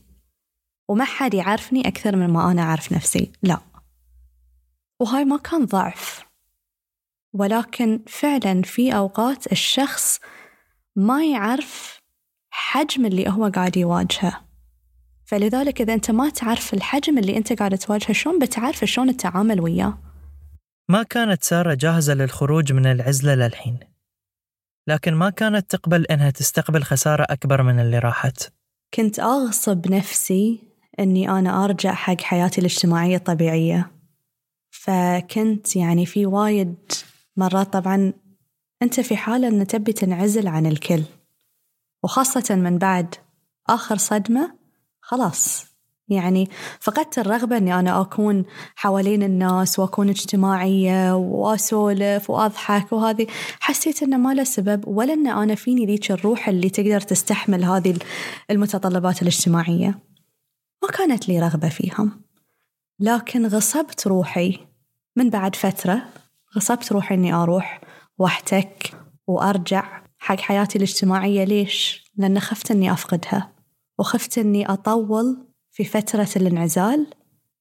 وما 0.88 1.04
حد 1.04 1.34
يعرفني 1.34 1.88
أكثر 1.88 2.16
من 2.16 2.30
ما 2.30 2.50
أنا 2.50 2.62
أعرف 2.62 2.92
نفسي 2.92 3.32
لا. 3.42 3.60
وهاي 5.00 5.24
ما 5.24 5.36
كان 5.36 5.64
ضعف. 5.64 6.31
ولكن 7.32 8.04
فعلا 8.06 8.62
في 8.62 8.96
أوقات 8.96 9.52
الشخص 9.52 10.20
ما 10.96 11.24
يعرف 11.24 11.98
حجم 12.50 13.06
اللي 13.06 13.28
هو 13.28 13.46
قاعد 13.46 13.76
يواجهه. 13.76 14.40
فلذلك 15.24 15.80
إذا 15.80 15.94
أنت 15.94 16.10
ما 16.10 16.30
تعرف 16.30 16.74
الحجم 16.74 17.18
اللي 17.18 17.36
أنت 17.36 17.52
قاعد 17.52 17.78
تواجهه 17.78 18.12
شلون 18.12 18.38
بتعرف 18.38 18.84
شلون 18.84 19.08
التعامل 19.08 19.60
وياه؟ 19.60 19.98
ما 20.88 21.02
كانت 21.02 21.44
سارة 21.44 21.74
جاهزة 21.74 22.14
للخروج 22.14 22.72
من 22.72 22.86
العزلة 22.86 23.34
للحين. 23.34 23.78
لكن 24.88 25.14
ما 25.14 25.30
كانت 25.30 25.70
تقبل 25.70 26.06
إنها 26.06 26.30
تستقبل 26.30 26.82
خسارة 26.82 27.26
أكبر 27.30 27.62
من 27.62 27.80
اللي 27.80 27.98
راحت. 27.98 28.52
كنت 28.94 29.20
أغصب 29.20 29.90
نفسي 29.90 30.62
أني 30.98 31.30
أنا 31.30 31.64
أرجع 31.64 31.94
حق 31.94 32.20
حياتي 32.20 32.60
الاجتماعية 32.60 33.16
الطبيعية. 33.16 33.90
فكنت 34.70 35.76
يعني 35.76 36.06
في 36.06 36.26
وايد 36.26 36.92
مرات 37.36 37.72
طبعا 37.72 38.12
أنت 38.82 39.00
في 39.00 39.16
حالة 39.16 39.48
أن 39.48 39.66
تبي 39.66 39.92
تنعزل 39.92 40.48
عن 40.48 40.66
الكل 40.66 41.02
وخاصة 42.02 42.54
من 42.54 42.78
بعد 42.78 43.14
آخر 43.68 43.96
صدمة 43.96 44.54
خلاص. 45.00 45.72
يعني 46.08 46.48
فقدت 46.80 47.18
الرغبة 47.18 47.56
أني 47.56 47.78
أنا 47.78 48.00
أكون 48.00 48.44
حوالين 48.76 49.22
الناس 49.22 49.78
وأكون 49.78 50.08
اجتماعية 50.08 51.16
وأسولف 51.16 52.30
وأضحك 52.30 52.92
وهذه. 52.92 53.26
حسيت 53.60 54.02
أنه 54.02 54.16
ما 54.16 54.34
له 54.34 54.44
سبب 54.44 54.88
ولا 54.88 55.12
أن 55.12 55.26
أنا 55.26 55.54
فيني 55.54 55.86
ذيك 55.86 56.10
الروح 56.10 56.48
اللي 56.48 56.70
تقدر 56.70 57.00
تستحمل 57.00 57.64
هذه 57.64 57.96
المتطلبات 58.50 59.22
الاجتماعية. 59.22 59.98
ما 60.82 60.88
كانت 60.88 61.28
لي 61.28 61.40
رغبة 61.40 61.68
فيهم 61.68 62.22
لكن 63.00 63.46
غصبت 63.46 64.06
روحي 64.06 64.58
من 65.16 65.30
بعد 65.30 65.56
فترة 65.56 66.02
غصبت 66.56 66.92
روحي 66.92 67.14
إني 67.14 67.34
أروح 67.34 67.80
وأحتك 68.18 68.94
وأرجع 69.26 70.02
حق 70.18 70.40
حياتي 70.40 70.78
الاجتماعية. 70.78 71.44
ليش؟ 71.44 72.04
لأن 72.16 72.40
خفت 72.40 72.70
إني 72.70 72.92
أفقدها 72.92 73.52
وخفت 73.98 74.38
إني 74.38 74.66
أطول 74.66 75.46
في 75.70 75.84
فترة 75.84 76.28
الانعزال 76.36 77.06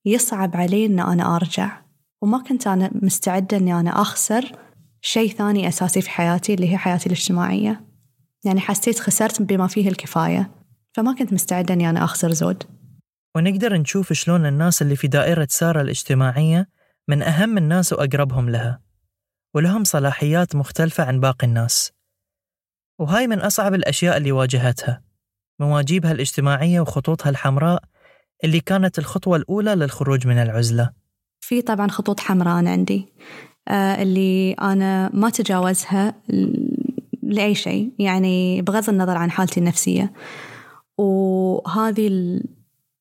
يصعب 0.05 0.55
علي 0.55 0.86
إن 0.86 1.00
أنا 1.00 1.36
أرجع. 1.36 1.81
وما 2.21 2.43
كنت 2.43 2.67
أنا 2.67 2.91
مستعدة 2.93 3.57
إني 3.57 3.79
أنا 3.79 4.01
أخسر 4.01 4.51
شيء 5.01 5.31
ثاني 5.31 5.67
أساسي 5.67 6.01
في 6.01 6.10
حياتي 6.10 6.53
اللي 6.53 6.71
هي 6.71 6.77
حياتي 6.77 7.05
الاجتماعية. 7.05 7.86
يعني 8.43 8.60
حسيت 8.60 9.00
خسرت 9.00 9.41
بما 9.41 9.67
فيه 9.67 9.89
الكفاية 9.89 10.51
فما 10.93 11.15
كنت 11.15 11.33
مستعدة 11.33 11.74
إني 11.74 11.89
أنا 11.89 12.03
أخسر 12.03 12.31
زود. 12.31 12.63
ونقدر 13.36 13.77
نشوف 13.77 14.13
شلون 14.13 14.45
الناس 14.45 14.81
اللي 14.81 14.95
في 14.95 15.07
دائرة 15.07 15.48
سارة 15.50 15.81
الاجتماعية 15.81 16.67
من 17.08 17.22
أهم 17.22 17.58
الناس 17.58 17.93
وأقربهم 17.93 18.50
لها 18.50 18.81
ولهم 19.55 19.84
صلاحيات 19.84 20.55
مختلفة 20.55 21.03
عن 21.03 21.20
باقي 21.20 21.48
الناس. 21.48 21.91
وهاي 23.00 23.27
من 23.27 23.39
أصعب 23.39 23.74
الأشياء 23.74 24.17
اللي 24.17 24.31
واجهتها 24.31 25.01
مواجيبها 25.60 26.12
الاجتماعية 26.12 26.79
وخطوطها 26.79 27.29
الحمراء 27.29 27.84
اللي 28.43 28.60
كانت 28.60 29.00
الخطوة 29.00 29.38
الأولى 29.38 29.75
للخروج 29.75 30.27
من 30.27 30.38
العزلة. 30.38 30.91
في 31.39 31.62
طبعا 31.62 31.88
خطوط 31.88 32.20
حمراء 32.20 32.60
أنا 32.60 32.72
عندي 32.72 33.13
آه 33.67 34.01
اللي 34.01 34.53
أنا 34.53 35.10
ما 35.13 35.29
تجاوزها 35.29 36.15
لأي 37.24 37.55
شيء 37.55 37.93
يعني 38.00 38.62
بغض 38.62 38.89
النظر 38.89 39.17
عن 39.17 39.31
حالتي 39.31 39.60
النفسية. 39.60 40.13
وهذه 40.98 42.39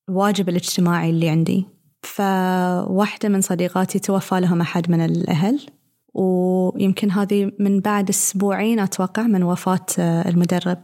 الواجب 0.08 0.48
الاجتماعي 0.48 1.10
اللي 1.10 1.28
عندي. 1.28 1.66
فواحدة 2.02 3.28
من 3.28 3.40
صديقاتي 3.40 3.98
توفى 3.98 4.40
لهم 4.40 4.60
أحد 4.60 4.90
من 4.90 5.04
الأهل 5.04 5.66
ويمكن 6.14 7.10
هذه 7.10 7.52
من 7.58 7.80
بعد 7.80 8.08
أسبوعين 8.08 8.80
أتوقع 8.80 9.22
من 9.22 9.42
وفاة 9.42 9.86
آه، 9.98 10.28
المدرب. 10.28 10.78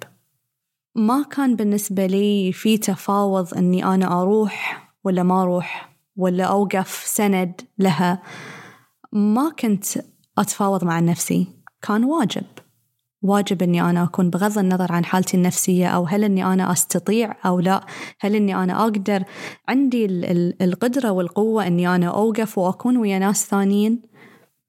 ما 0.94 1.22
كان 1.22 1.56
بالنسبة 1.56 2.06
لي 2.06 2.52
في 2.52 2.78
تفاوض 2.78 3.54
أني 3.54 3.84
أنا 3.84 4.22
أروح 4.22 4.88
ولا 5.04 5.22
ما 5.22 5.42
أروح 5.42 5.96
ولا 6.16 6.44
أوقف 6.44 6.88
سند 7.06 7.60
لها. 7.78 8.22
ما 9.12 9.50
كنت 9.58 9.84
أتفاوض 10.38 10.84
مع 10.84 11.00
نفسي 11.00 11.46
كان 11.82 12.04
واجب. 12.04 12.44
واجب 13.22 13.62
إني 13.62 13.82
أنا 13.82 14.02
أكون 14.02 14.30
بغض 14.30 14.58
النظر 14.58 14.92
عن 14.92 15.04
حالتي 15.04 15.36
النفسية 15.36 15.88
أو 15.88 16.04
هل 16.04 16.24
إني 16.24 16.44
أنا 16.44 16.72
أستطيع 16.72 17.36
أو 17.46 17.60
لا؟ 17.60 17.86
هل 18.20 18.34
إني 18.34 18.56
أنا 18.56 18.82
أقدر؟ 18.82 19.24
عندي 19.68 20.06
القدرة 20.60 21.10
والقوة 21.10 21.66
إني 21.66 21.94
أنا 21.94 22.06
أوقف 22.06 22.58
وأكون 22.58 22.96
ويا 22.96 23.18
ناس 23.18 23.46
ثانيين. 23.46 24.02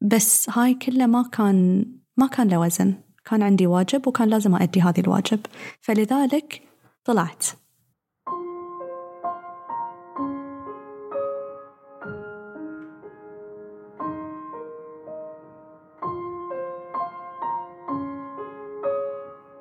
بس 0.01 0.49
هاي 0.49 0.73
كلها 0.73 1.05
ما 1.05 1.23
كان 1.31 1.85
ما 2.17 2.27
كان 2.27 2.47
له 2.47 2.59
وزن. 2.59 2.93
كان 3.25 3.43
عندي 3.43 3.67
واجب 3.67 4.07
وكان 4.07 4.29
لازم 4.29 4.55
أؤدي 4.55 4.81
هذه 4.81 4.99
الواجب. 4.99 5.39
فلذلك 5.81 6.61
طلعت. 7.05 7.45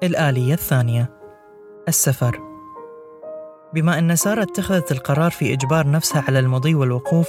الآلية 0.07 0.55
الثانية. 0.55 1.11
السفر. 1.89 2.41
بما 3.75 3.99
أن 3.99 4.17
سارة 4.17 4.43
اتخذت 4.43 4.93
القرار 4.93 5.31
في 5.31 5.53
إجبار 5.53 5.91
نفسها 5.91 6.25
على 6.29 6.39
المضي 6.39 6.75
والوقوف 6.75 7.29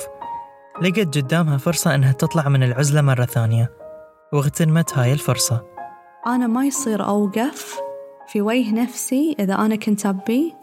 لقت 0.82 1.18
قدامها 1.18 1.58
فرصة 1.58 1.96
أنها 1.96 2.12
تطلع 2.12 2.50
من 2.50 2.64
العزلة 2.64 3.02
مرة 3.02 3.26
ثانية 3.26 3.72
واغتنمت 4.34 4.98
هاي 4.98 5.14
الفرصة. 5.14 5.66
أنا 6.28 6.48
ما 6.48 6.66
يصير 6.66 7.06
أوقف 7.06 7.80
في 8.28 8.42
وجه 8.42 8.74
نفسي 8.74 9.36
إذا 9.40 9.56
أنا 9.56 9.76
كنت 9.76 10.06
أبي 10.06 10.56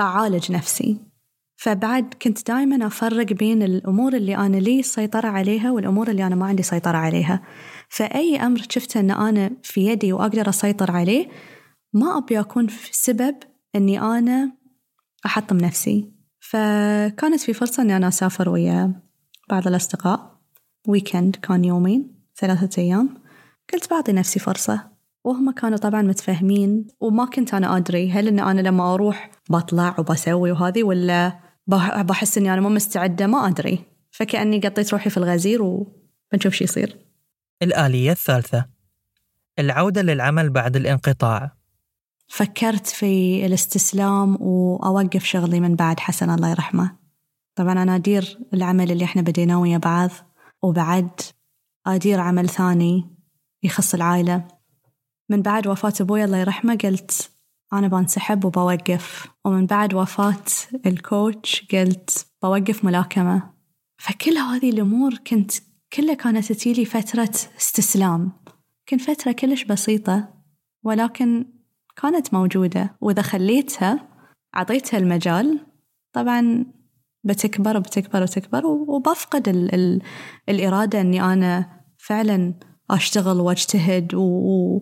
أعالج 0.00 0.52
نفسي. 0.52 1.09
فبعد 1.60 2.14
كنت 2.22 2.48
دائما 2.48 2.86
أفرق 2.86 3.32
بين 3.32 3.62
الأمور 3.62 4.12
اللي 4.12 4.36
أنا 4.36 4.56
لي 4.56 4.82
سيطرة 4.82 5.28
عليها 5.28 5.70
والأمور 5.70 6.10
اللي 6.10 6.26
أنا 6.26 6.34
ما 6.34 6.46
عندي 6.46 6.62
سيطرة 6.62 6.96
عليها. 6.96 7.42
فأي 7.88 8.36
أمر 8.36 8.60
شفته 8.70 9.00
أن 9.00 9.10
أنا 9.10 9.50
في 9.62 9.86
يدي 9.86 10.12
وأقدر 10.12 10.48
أسيطر 10.48 10.90
عليه 10.90 11.28
ما 11.92 12.18
أبي 12.18 12.40
أكون 12.40 12.66
في 12.66 12.88
سبب 12.92 13.36
أني 13.74 14.00
أنا 14.00 14.52
أحطم 15.26 15.56
نفسي. 15.56 16.12
فكانت 16.40 17.40
في 17.40 17.52
فرصة 17.52 17.82
أني 17.82 17.96
أنا 17.96 18.08
أسافر 18.08 18.48
ويا 18.48 19.02
بعض 19.50 19.66
الأصدقاء. 19.66 20.40
ويكند 20.88 21.36
كان 21.36 21.64
يومين 21.64 22.14
ثلاثة 22.36 22.82
أيام. 22.82 23.08
قلت 23.72 23.90
بعطي 23.90 24.12
نفسي 24.12 24.38
فرصة. 24.38 24.90
وهم 25.24 25.50
كانوا 25.50 25.78
طبعا 25.78 26.02
متفاهمين 26.02 26.86
وما 27.00 27.24
كنت 27.24 27.54
أنا 27.54 27.76
أدري 27.76 28.10
هل 28.10 28.28
أن 28.28 28.40
أنا 28.40 28.60
لما 28.60 28.94
أروح 28.94 29.30
بطلع 29.50 29.94
وبسوي 29.98 30.52
وهذه 30.52 30.84
ولا 30.84 31.49
بحس 32.02 32.38
أني 32.38 32.52
أنا 32.52 32.60
مو 32.60 32.68
مستعدة 32.68 33.26
ما 33.26 33.48
أدري. 33.48 33.84
فكأني 34.10 34.60
قطيت 34.60 34.92
روحي 34.92 35.10
في 35.10 35.16
الغزير 35.16 35.62
وبنشوف 35.62 36.54
شو 36.54 36.64
يصير. 36.64 36.98
الآلية 37.62 38.10
الثالثة. 38.10 38.66
العودة 39.58 40.02
للعمل 40.02 40.50
بعد 40.50 40.76
الانقطاع. 40.76 41.52
فكرت 42.28 42.86
في 42.86 43.46
الاستسلام 43.46 44.42
وأوقف 44.42 45.24
شغلي 45.24 45.60
من 45.60 45.76
بعد 45.76 46.00
حسن 46.00 46.30
الله 46.30 46.50
يرحمه. 46.50 46.96
طبعا 47.54 47.72
أنا 47.72 47.96
أدير 47.96 48.38
العمل 48.54 48.90
اللي 48.90 49.04
إحنا 49.04 49.22
بديناه 49.22 49.60
ويا 49.60 49.78
بعض 49.78 50.10
وبعد 50.62 51.10
أدير 51.86 52.20
عمل 52.20 52.48
ثاني 52.48 53.10
يخص 53.62 53.94
العائلة. 53.94 54.48
من 55.28 55.42
بعد 55.42 55.66
وفاة 55.66 55.92
أبوي 56.00 56.24
الله 56.24 56.38
يرحمه 56.38 56.74
قلت 56.76 57.30
أنا 57.72 57.88
بنسحب 57.88 58.44
وبوقف. 58.44 59.26
ومن 59.44 59.66
بعد 59.66 59.94
وفاة 59.94 60.44
الكوتش 60.86 61.66
قلت 61.72 62.26
بوقف 62.42 62.84
ملاكمة. 62.84 63.50
فكل 63.98 64.38
هذه 64.38 64.70
الأمور 64.70 65.14
كنت 65.14 65.52
كلها 65.92 66.14
كانت 66.14 66.52
تجيلي 66.52 66.84
فترة 66.84 67.30
استسلام. 67.58 68.32
كنت 68.88 69.00
فترة 69.00 69.32
كلش 69.32 69.64
بسيطة 69.64 70.34
ولكن 70.82 71.46
كانت 72.02 72.34
موجودة. 72.34 72.96
وإذا 73.00 73.22
خليتها 73.22 74.08
أعطيتها 74.56 74.98
المجال. 74.98 75.66
طبعا 76.12 76.64
بتكبر 77.24 77.76
وبتكبر 77.76 78.22
وتكبر 78.22 78.66
وبفقد 78.66 79.48
ال 79.48 79.74
ال 79.74 80.02
الإرادة 80.48 81.00
أني 81.00 81.22
أنا 81.22 81.80
فعلا 81.98 82.54
أشتغل 82.90 83.40
وأجتهد 83.40 84.14
و 84.14 84.80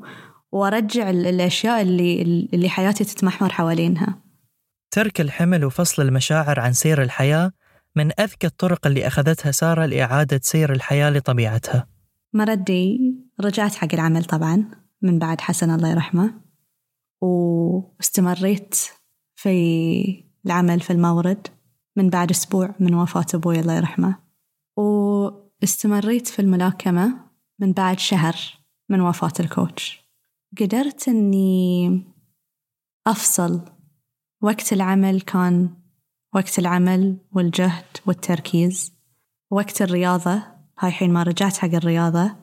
وأرجع 0.52 1.10
الأشياء 1.10 1.82
اللي 1.82 2.22
اللي 2.52 2.68
حياتي 2.68 3.04
تتمحور 3.04 3.48
حوالينها. 3.48 4.22
ترك 4.90 5.20
الحمل 5.20 5.64
وفصل 5.64 6.02
المشاعر 6.02 6.60
عن 6.60 6.72
سير 6.72 7.02
الحياة 7.02 7.52
من 7.96 8.20
أذكى 8.20 8.46
الطرق 8.46 8.86
اللي 8.86 9.06
أخذتها 9.06 9.52
سارة 9.52 9.86
لإعادة 9.86 10.40
سير 10.42 10.72
الحياة 10.72 11.10
لطبيعتها. 11.10 11.86
مردي 12.34 12.98
رجعت 13.40 13.74
حق 13.74 13.88
العمل 13.94 14.24
طبعا 14.24 14.64
من 15.02 15.18
بعد 15.18 15.40
حسن 15.40 15.70
الله 15.70 15.90
يرحمه 15.90 16.34
واستمريت 17.20 18.76
في 19.36 20.24
العمل 20.46 20.80
في 20.80 20.92
المورد 20.92 21.46
من 21.96 22.10
بعد 22.10 22.30
أسبوع 22.30 22.74
من 22.80 22.94
وفاة 22.94 23.26
أبوي 23.34 23.60
الله 23.60 23.76
يرحمه 23.76 24.18
واستمريت 24.76 26.28
في 26.28 26.42
الملاكمة 26.42 27.14
من 27.58 27.72
بعد 27.72 27.98
شهر 27.98 28.34
من 28.88 29.00
وفاة 29.00 29.32
الكوتش. 29.40 30.07
قدرت 30.56 31.08
أني 31.08 32.02
أفصل. 33.06 33.60
وقت 34.42 34.72
العمل 34.72 35.20
كان 35.20 35.70
وقت 36.34 36.58
العمل 36.58 37.16
والجهد 37.32 37.84
والتركيز. 38.06 38.92
وقت 39.50 39.82
الرياضة 39.82 40.42
هاي 40.78 40.90
حين 40.90 41.12
ما 41.12 41.22
رجعت 41.22 41.56
حق 41.56 41.74
الرياضة. 41.74 42.36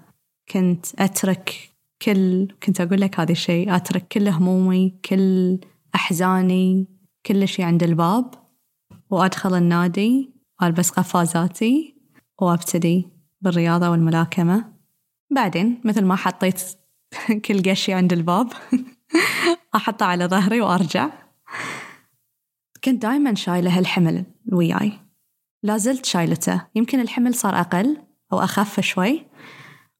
كنت 0.49 0.85
أترك 0.99 1.69
كل 2.01 2.47
كنت 2.63 2.81
أقول 2.81 3.01
لك 3.01 3.19
هذا 3.19 3.31
الشيء 3.31 3.75
أترك 3.75 4.07
كل 4.07 4.27
همومي 4.27 4.99
كل 5.05 5.59
أحزاني 5.95 6.87
كل 7.25 7.47
شيء 7.47 7.65
عند 7.65 7.83
الباب. 7.83 8.33
وأدخل 9.09 9.55
النادي 9.55 10.33
وألبس 10.61 10.89
قفازاتي 10.89 11.95
وأبتدي 12.41 13.09
بالرياضة 13.41 13.89
والملاكمة. 13.89 14.73
بعدين 15.31 15.81
مثل 15.85 16.05
ما 16.05 16.15
حطيت 16.15 16.61
كل 17.45 17.69
قشي 17.69 17.93
عند 17.93 18.13
الباب. 18.13 18.47
أحطه 19.75 20.05
على 20.05 20.25
ظهري 20.25 20.61
وأرجع. 20.61 21.09
كنت 22.83 23.01
دايما 23.01 23.35
شايلة 23.35 23.77
هالحمل 23.77 24.25
وياي. 24.53 24.91
لا 25.63 25.77
زلت 25.77 26.05
شايلته. 26.05 26.67
يمكن 26.75 26.99
الحمل 26.99 27.35
صار 27.35 27.59
أقل 27.59 27.97
أو 28.33 28.39
أخف 28.39 28.79
شوي 28.79 29.25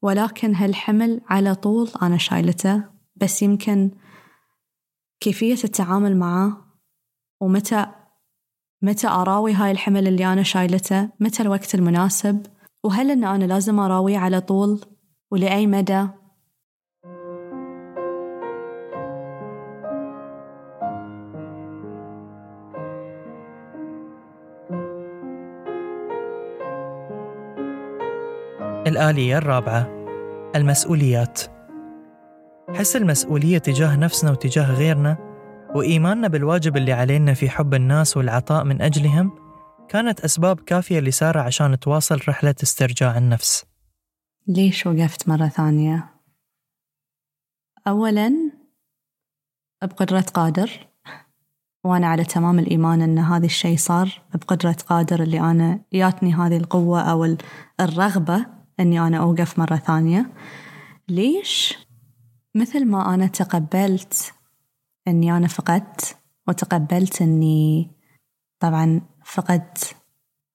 ولكن 0.01 0.55
هالحمل 0.55 1.21
على 1.29 1.55
طول 1.55 1.89
أنا 2.01 2.17
شايلته. 2.17 2.83
بس 3.15 3.41
يمكن 3.41 3.91
كيفية 5.19 5.63
التعامل 5.63 6.17
معه 6.17 6.65
ومتى 7.41 7.85
متى 8.81 9.07
أراوي 9.07 9.53
هاي 9.53 9.71
الحمل 9.71 10.07
اللي 10.07 10.33
أنا 10.33 10.43
شايلته؟ 10.43 11.09
متى 11.19 11.43
الوقت 11.43 11.75
المناسب؟ 11.75 12.45
وهل 12.83 13.11
أن 13.11 13.23
أنا 13.23 13.43
لازم 13.43 13.79
أراويه 13.79 14.17
على 14.17 14.41
طول؟ 14.41 14.81
ولأي 15.31 15.67
مدى؟ 15.67 16.07
الآلية 28.95 29.37
الرابعة 29.37 29.87
المسؤوليات 30.55 31.41
حس 32.69 32.95
المسؤولية 32.95 33.57
تجاه 33.57 33.95
نفسنا 33.95 34.31
وتجاه 34.31 34.73
غيرنا 34.73 35.17
وإيماننا 35.75 36.27
بالواجب 36.27 36.77
اللي 36.77 36.93
علينا 36.93 37.33
في 37.33 37.49
حب 37.49 37.73
الناس 37.73 38.17
والعطاء 38.17 38.63
من 38.63 38.81
أجلهم 38.81 39.31
كانت 39.89 40.19
أسباب 40.19 40.59
كافية 40.59 40.99
لسارة 40.99 41.41
عشان 41.41 41.79
تواصل 41.79 42.19
رحلة 42.27 42.55
استرجاع 42.63 43.17
النفس 43.17 43.65
ليش 44.47 44.87
وقفت 44.87 45.29
مرة 45.29 45.47
ثانية؟ 45.47 46.09
أولاً 47.87 48.51
بقدرة 49.81 50.25
قادر 50.33 50.87
وأنا 51.83 52.07
على 52.07 52.23
تمام 52.23 52.59
الإيمان 52.59 53.01
أن 53.01 53.19
هذا 53.19 53.45
الشيء 53.45 53.77
صار 53.77 54.21
بقدرة 54.33 54.77
قادر 54.87 55.23
اللي 55.23 55.39
أنا 55.39 55.79
ياتني 55.91 56.33
هذه 56.33 56.57
القوة 56.57 57.01
أو 57.01 57.37
الرغبة 57.79 58.55
أني 58.79 58.99
أنا 58.99 59.17
أوقف 59.17 59.59
مرة 59.59 59.75
ثانية. 59.75 60.33
ليش؟ 61.09 61.77
مثل 62.55 62.85
ما 62.85 63.13
أنا 63.13 63.27
تقبلت 63.27 64.33
أني 65.07 65.37
أنا 65.37 65.47
فقدت 65.47 66.17
وتقبلت 66.47 67.21
أني 67.21 67.91
طبعا 68.59 69.01
فقدت 69.25 69.95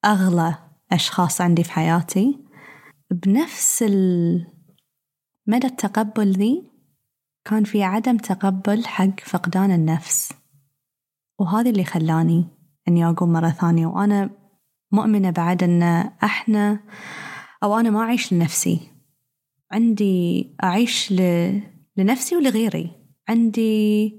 أغلى 0.04 0.54
أشخاص 0.92 1.40
عندي 1.40 1.64
في 1.64 1.72
حياتي 1.72 2.38
بنفس 3.11 3.83
مدى 5.46 5.66
التقبل 5.66 6.33
ذي 6.33 6.70
كان 7.44 7.64
في 7.64 7.83
عدم 7.83 8.16
تقبل 8.16 8.87
حق 8.87 9.20
فقدان 9.20 9.70
النفس. 9.70 10.33
وهذا 11.38 11.70
اللي 11.70 11.85
خلاني 11.85 12.48
أني 12.88 13.09
أقوم 13.09 13.33
مرة 13.33 13.50
ثانية. 13.50 13.87
وأنا 13.87 14.30
مؤمنة 14.92 15.30
بعد 15.30 15.62
أن 15.62 15.83
إحنا 16.24 16.80
أو 17.62 17.79
أنا 17.79 17.90
ما 17.90 18.01
أعيش 18.01 18.33
لنفسي. 18.33 18.81
عندي 19.73 20.51
أعيش 20.64 21.12
ل... 21.12 21.20
لنفسي 21.96 22.37
ولغيري. 22.37 22.90
عندي 23.29 24.16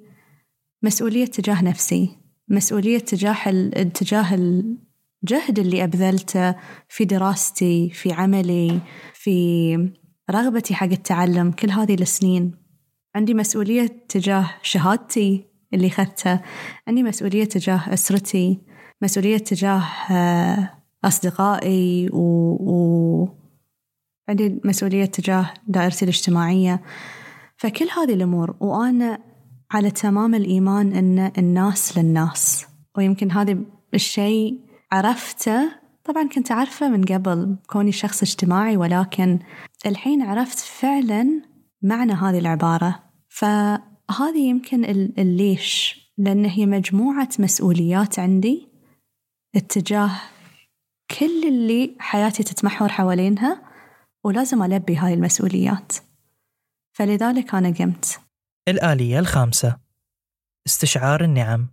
مسؤولية 0.83 1.25
تجاه 1.25 1.63
نفسي. 1.63 2.17
مسؤولية 2.47 2.99
تجاه 2.99 3.49
ال... 3.49 3.93
تجاه 3.93 4.35
الجهد 4.35 5.59
اللي 5.59 5.83
أبذلته 5.83 6.55
في 6.89 7.05
دراستي 7.05 7.89
في 7.89 8.13
عملي 8.13 8.79
في 9.13 9.91
رغبتي 10.31 10.75
حق 10.75 10.87
التعلم 10.91 11.51
كل 11.51 11.69
هذه 11.69 11.93
السنين. 11.93 12.51
عندي 13.15 13.33
مسؤولية 13.33 14.05
تجاه 14.09 14.49
شهادتي 14.61 15.45
اللي 15.73 15.87
أخذتها 15.87 16.43
عندي 16.87 17.03
مسؤولية 17.03 17.43
تجاه 17.43 17.93
أسرتي. 17.93 18.59
مسؤولية 19.01 19.37
تجاه 19.37 19.83
آه، 20.11 20.80
أصدقائي 21.05 22.09
و... 22.13 22.19
و... 22.71 23.29
عندي 24.29 24.61
مسؤولية 24.63 25.05
تجاه 25.05 25.53
دائرتي 25.67 26.05
الاجتماعية. 26.05 26.81
فكل 27.57 27.87
هذه 27.97 28.13
الأمور 28.13 28.55
وأنا 28.59 29.19
على 29.71 29.91
تمام 29.91 30.35
الإيمان 30.35 30.93
أن 30.93 31.31
الناس 31.37 31.97
للناس. 31.97 32.65
ويمكن 32.97 33.31
هذا 33.31 33.57
الشيء 33.93 34.59
عرفته 34.91 35.71
طبعا 36.03 36.27
كنت 36.27 36.51
أعرفه 36.51 36.89
من 36.89 37.03
قبل 37.03 37.55
كوني 37.67 37.91
شخص 37.91 38.21
اجتماعي 38.21 38.77
ولكن 38.77 39.39
الحين 39.85 40.21
عرفت 40.21 40.59
فعلا 40.59 41.41
معنى 41.81 42.13
هذه 42.13 42.39
العبارة. 42.39 42.99
فهذه 43.29 44.37
يمكن 44.37 44.85
الليش 45.17 46.01
لأن 46.17 46.45
هي 46.45 46.65
مجموعة 46.65 47.29
مسؤوليات 47.39 48.19
عندي 48.19 48.67
اتجاه 49.55 50.11
كل 51.19 51.47
اللي 51.47 51.95
حياتي 51.99 52.43
تتمحور 52.43 52.89
حوالينها 52.89 53.61
ولازم 54.23 54.63
ألبي 54.63 54.95
هاي 54.95 55.13
المسؤوليات. 55.13 55.91
فلذلك 56.93 57.55
أنا 57.55 57.69
قمت. 57.69 58.19
الآلية 58.67 59.19
الخامسة. 59.19 59.77
استشعار 60.67 61.23
النعم. 61.23 61.67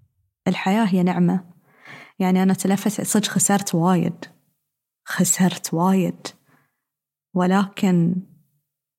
الحياة 0.48 0.84
هي 0.84 1.02
نعمة. 1.02 1.44
يعني 2.18 2.42
أنا 2.42 2.54
تلفت 2.54 3.00
صدق 3.00 3.28
خسرت 3.28 3.74
وايد. 3.74 4.24
خسرت 5.04 5.74
وايد. 5.74 6.26
ولكن 7.34 8.16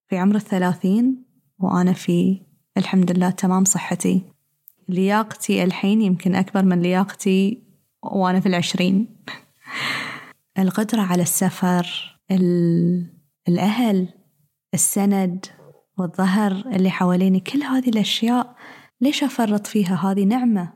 في 0.08 0.18
عمر 0.18 0.36
الثلاثين 0.36 1.26
وأنا 1.60 1.94
في 1.94 2.42
الحمد 2.78 3.12
لله 3.12 3.30
تمام 3.30 3.66
صحتي 3.66 4.24
لياقتي 4.90 5.64
الحين 5.64 6.02
يمكن 6.02 6.36
أكبر 6.36 6.64
من 6.64 6.82
لياقتي 6.82 7.64
وأنا 8.04 8.40
في 8.40 8.46
العشرين. 8.46 9.08
القدرة 10.62 11.02
على 11.02 11.22
السفر 11.22 12.20
الأهل 13.48 14.08
السند 14.74 15.46
والظهر 15.98 16.52
اللي 16.52 16.90
حواليني 16.90 17.40
كل 17.40 17.64
هذه 17.64 17.90
الأشياء 17.90 18.56
ليش 19.02 19.24
أفرط 19.24 19.68
فيها؟ 19.68 19.96
هذه 19.96 20.24
نعمة 20.24 20.74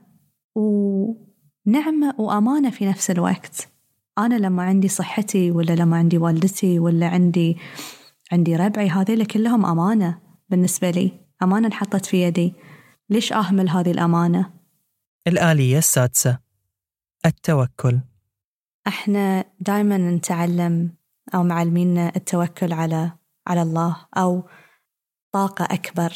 ونعمة 0.55 2.15
وأمانة 2.17 2.69
في 2.69 2.85
نفس 2.85 3.11
الوقت. 3.11 3.69
أنا 4.17 4.35
لما 4.35 4.63
عندي 4.63 4.87
صحتي 4.87 5.51
ولا 5.51 5.73
لما 5.73 5.97
عندي 5.97 6.17
والدتي 6.17 6.79
ولا 6.79 7.07
عندي 7.07 7.57
عندي 8.31 8.55
ربعي 8.55 8.89
هذيل 8.89 9.25
كلهم 9.25 9.65
أمانة 9.65 10.19
بالنسبة 10.49 10.91
لي. 10.91 11.11
أمانة 11.43 11.67
انحطت 11.67 12.05
في 12.05 12.23
يدي. 12.23 12.53
ليش 13.09 13.33
أهمل 13.33 13.69
هذه 13.69 13.91
الأمانة؟ 13.91 14.53
الآلية 15.27 15.77
السادسة 15.77 16.39
التوكل. 17.25 17.99
إحنا 18.87 19.45
دائما 19.59 19.97
نتعلم 19.97 20.91
أو 21.35 21.43
معلمينا 21.43 22.11
التوكل 22.15 22.73
على 22.73 23.11
على 23.47 23.61
الله 23.61 23.97
أو 24.17 24.43
طاقة 25.31 25.65
أكبر 25.65 26.13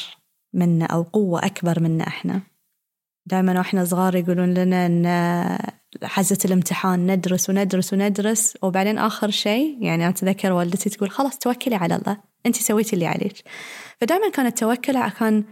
منا 0.54 0.86
أو 0.86 1.04
قوة 1.04 1.46
أكبر 1.46 1.80
منا 1.80 2.08
إحنا. 2.08 2.42
دائما 3.26 3.58
وإحنا 3.58 3.86
صغار 3.86 4.16
يقولون 4.16 4.54
لنا 4.54 4.86
إن 4.86 5.06
حزة 6.04 6.38
الامتحان 6.46 7.12
ندرس 7.12 7.50
وندرس 7.50 7.94
وندرس 7.94 8.58
وبعدين 8.62 8.98
آخر 8.98 9.30
شيء 9.30 9.84
يعني 9.84 10.10
أتذكر 10.10 10.52
والدتي 10.52 10.90
تقول 10.90 11.10
خلاص 11.10 11.38
توكلي 11.38 11.76
على 11.76 11.96
الله 11.96 12.18
أنت 12.46 12.56
سويتي 12.56 12.94
اللي 12.94 13.06
عليك. 13.08 13.44
فدائما 14.02 14.30
كان 14.30 14.46
التوكل 14.46 15.10
كان 15.10 15.44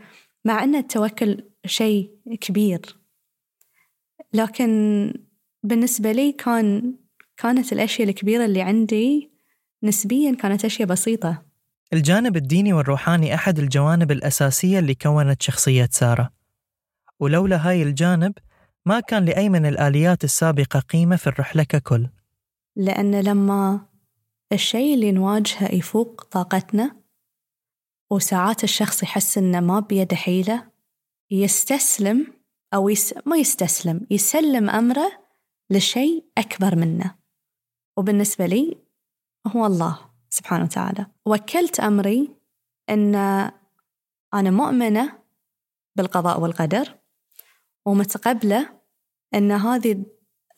مع 0.46 0.64
أن 0.64 0.76
التوكل 0.76 1.44
شيء 1.66 2.12
كبير 2.42 2.82
لكن 4.34 5.14
بالنسبة 5.64 6.12
لي 6.12 6.32
كان 6.32 6.96
كانت 7.38 7.74
الأشياء 7.74 8.10
الكبيرة 8.10 8.46
اللي 8.46 8.62
عندي 8.62 9.32
نسبيا 9.84 10.36
كانت 10.36 10.66
أشياء 10.66 10.88
بسيطة. 10.88 11.46
الجانب 11.94 12.38
الديني 12.38 12.74
والروحاني 12.74 13.36
أحد 13.36 13.60
الجوانب 13.60 14.12
الأساسية 14.12 14.80
اللي 14.80 14.96
كونت 14.96 15.42
شخصية 15.42 15.90
سارة. 15.92 16.30
ولولا 17.20 17.70
هاي 17.70 17.84
الجانب 17.84 18.34
ما 18.86 19.00
كان 19.00 19.26
لأي 19.26 19.50
من 19.50 19.66
الآليات 19.66 20.24
السابقة 20.24 20.80
قيمة 20.80 21.16
في 21.16 21.28
الرحلة 21.28 21.64
ككل. 21.64 22.10
لأن 22.76 23.22
لما 23.22 23.86
الشيء 24.54 24.94
اللي 24.94 25.12
نواجهه 25.12 25.76
يفوق 25.76 26.24
طاقتنا 26.24 26.96
وساعات 28.12 28.64
الشخص 28.64 29.04
يحس 29.04 29.38
إنه 29.38 29.60
ما 29.60 29.80
بيده 29.80 30.16
حيلة 30.16 30.68
يستسلم 31.32 32.28
أو 32.74 32.90
يس... 32.90 33.14
ما 33.26 33.38
يستسلم 33.38 34.08
يسلم 34.12 34.70
أمره 34.70 35.12
لشيء 35.70 36.26
أكبر 36.38 36.76
منه. 36.76 37.25
وبالنسبة 37.98 38.46
لي 38.46 38.78
هو 39.48 39.66
الله 39.66 40.00
سبحانه 40.30 40.64
وتعالى. 40.64 41.06
وكلت 41.26 41.80
أمري 41.80 42.36
أن 42.90 43.16
أنا 44.34 44.52
مؤمنة 44.52 45.20
بالقضاء 45.96 46.40
والقدر 46.42 46.96
ومتقبلة 47.86 48.80
أن 49.34 49.52
هذه 49.52 50.06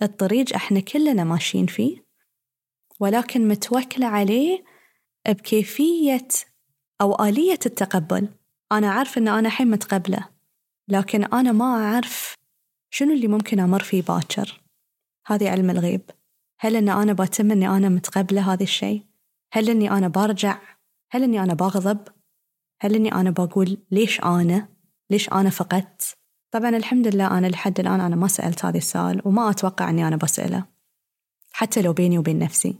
الطريق 0.02 0.56
إحنا 0.56 0.80
كلنا 0.80 1.23
ماشيين 1.23 1.65
فيه 1.65 2.08
ولكن 3.00 3.47
متوكلة 3.47 4.08
عليه 4.08 4.63
بكيفية 5.28 6.28
أو 7.02 7.26
آلية 7.26 7.60
التقبل. 7.65 8.30
أنا 8.71 8.88
أعرف 8.88 9.17
أن 9.17 9.28
أنا 9.28 9.47
الحين 9.47 9.67
متقبلة 9.67 10.30
لكن 10.88 11.23
أنا 11.23 11.52
ما 11.52 11.65
أعرف 11.65 12.34
شنو 12.89 13.13
اللي 13.13 13.28
ممكن 13.28 13.60
أمر 13.60 13.84
فيه 13.84 14.02
باكر. 14.02 14.62
هذه 15.28 15.50
علم 15.50 15.69
الغيب. 15.69 16.12
هل 16.59 16.75
أن 16.75 16.89
أنا 16.89 17.13
بتم 17.13 17.51
أني 17.51 17.67
أنا 17.69 17.89
متقبلة 17.89 18.53
هذا 18.53 18.63
الشيء؟ 18.63 19.05
هل 19.51 19.69
أني 19.69 19.91
أنا 19.91 20.07
برجع 20.07 20.59
هل 21.11 21.23
أني 21.23 21.43
أنا 21.43 21.53
بغضب؟ 21.53 22.07
هل 22.79 22.95
أني 22.95 23.11
أنا 23.11 23.29
بقول 23.29 23.77
ليش 23.91 24.21
أنا؟ 24.21 24.69
ليش 25.09 25.29
أنا 25.33 25.49
فقدت؟ 25.49 26.17
طبعا 26.51 26.69
الحمد 26.69 27.07
لله 27.07 27.37
أنا 27.37 27.47
لحد 27.47 27.79
الآن 27.79 28.01
أنا 28.01 28.15
ما 28.15 28.27
سألت 28.27 28.65
هذا 28.65 28.77
السؤال 28.77 29.21
وما 29.25 29.49
أتوقع 29.49 29.89
أني 29.89 30.07
أنا 30.07 30.15
بسأله 30.15 30.65
حتى 31.51 31.81
لو 31.81 31.93
بيني 31.93 32.17
وبين 32.17 32.39
نفسي. 32.39 32.75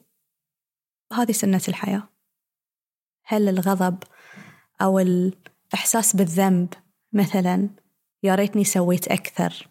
هذه 1.13 1.31
سنة 1.31 1.61
الحياة. 1.67 2.09
هل 3.23 3.49
الغضب 3.49 4.03
أو 4.81 4.99
الإحساس 4.99 6.15
بالذنب 6.15 6.73
مثلا 7.13 7.69
يا 8.23 8.35
ريتني 8.35 8.63
سويت 8.63 9.07
أكثر 9.07 9.67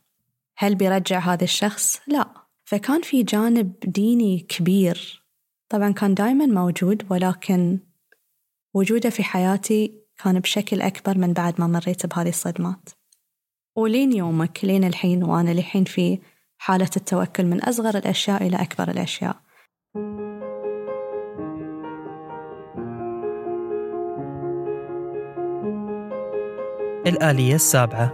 هل 0.57 0.75
بيرجع 0.75 1.19
هذا 1.19 1.45
الشخص؟ 1.45 2.01
لا. 2.07 2.46
فكان 2.69 3.03
في 3.03 3.23
جانب 3.23 3.73
ديني 3.85 4.39
كبير. 4.39 5.25
طبعا 5.69 5.93
كان 5.93 6.15
دائما 6.15 6.47
موجود 6.47 7.07
ولكن 7.11 7.79
وجوده 8.75 9.11
في 9.11 9.23
حياتي 9.23 9.95
كان 10.25 10.41
بشكل 10.41 10.81
أكبر 10.81 11.19
من 11.19 11.33
بعد 11.33 11.61
ما 11.61 11.67
مريت 11.67 12.07
بهذه 12.07 12.29
الصدمات. 12.29 12.89
ولين 13.77 14.13
يومك 14.13 14.65
لين 14.65 14.85
الحين 14.85 15.25
وأنا 15.25 15.51
لحين 15.51 15.85
في 15.85 16.19
حالة 16.59 16.91
التوكل 16.97 17.47
من 17.47 17.63
أصغر 17.63 17.99
الأشياء 17.99 18.47
إلى 18.47 18.57
أكبر 18.57 18.91
الأشياء. 18.91 19.37
الآلية 27.07 27.55
السابعة 27.55 28.13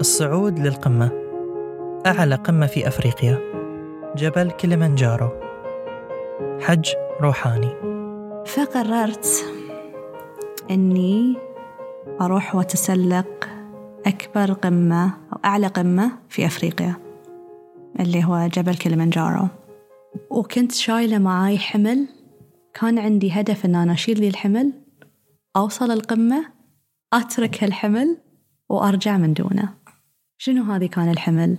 الصعود 0.00 0.58
للقمة. 0.58 1.25
أعلى 2.06 2.34
قمة 2.34 2.66
في 2.66 2.88
أفريقيا. 2.88 3.38
جبل 4.16 4.50
كليمنجارو. 4.50 5.28
حج 6.60 6.88
روحاني. 7.20 7.68
فقررت 8.46 9.26
أني 10.70 11.36
أروح 12.20 12.54
وأتسلق 12.54 13.48
أكبر 14.06 14.52
قمة 14.52 15.06
أو 15.32 15.38
أعلى 15.44 15.66
قمة 15.66 16.12
في 16.28 16.46
أفريقيا 16.46 16.96
اللي 18.00 18.24
هو 18.24 18.48
جبل 18.54 18.76
كليمنجارو. 18.76 19.48
وكنت 20.30 20.72
شايلة 20.72 21.18
معاي 21.18 21.58
حمل. 21.58 22.08
كان 22.74 22.98
عندي 22.98 23.30
هدف 23.32 23.64
أن 23.64 23.74
أنا 23.74 23.92
أشيل 23.92 24.16
ذي 24.16 24.28
الحمل 24.28 24.72
أوصل 25.56 25.90
القمة 25.90 26.46
أترك 27.12 27.64
هالحمل 27.64 28.16
وأرجع 28.68 29.16
من 29.16 29.32
دونه. 29.32 29.74
شنو 30.38 30.62
هذه 30.62 30.86
كان 30.86 31.10
الحمل؟ 31.10 31.58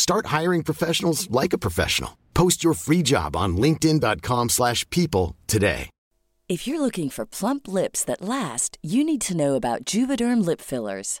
Start 0.00 0.32
hiring 0.38 0.62
professionals 0.62 1.30
like 1.30 1.52
a 1.52 1.58
professional. 1.66 2.16
Post 2.32 2.64
your 2.64 2.72
free 2.72 3.02
job 3.02 3.36
on 3.36 3.58
linkedin.com/people 3.58 5.36
today. 5.46 5.90
If 6.48 6.66
you're 6.66 6.80
looking 6.80 7.10
for 7.10 7.26
plump 7.26 7.68
lips 7.68 8.02
that 8.06 8.22
last, 8.22 8.78
you 8.82 9.04
need 9.04 9.20
to 9.20 9.36
know 9.36 9.54
about 9.54 9.84
Juvederm 9.84 10.44
lip 10.44 10.60
fillers. 10.60 11.20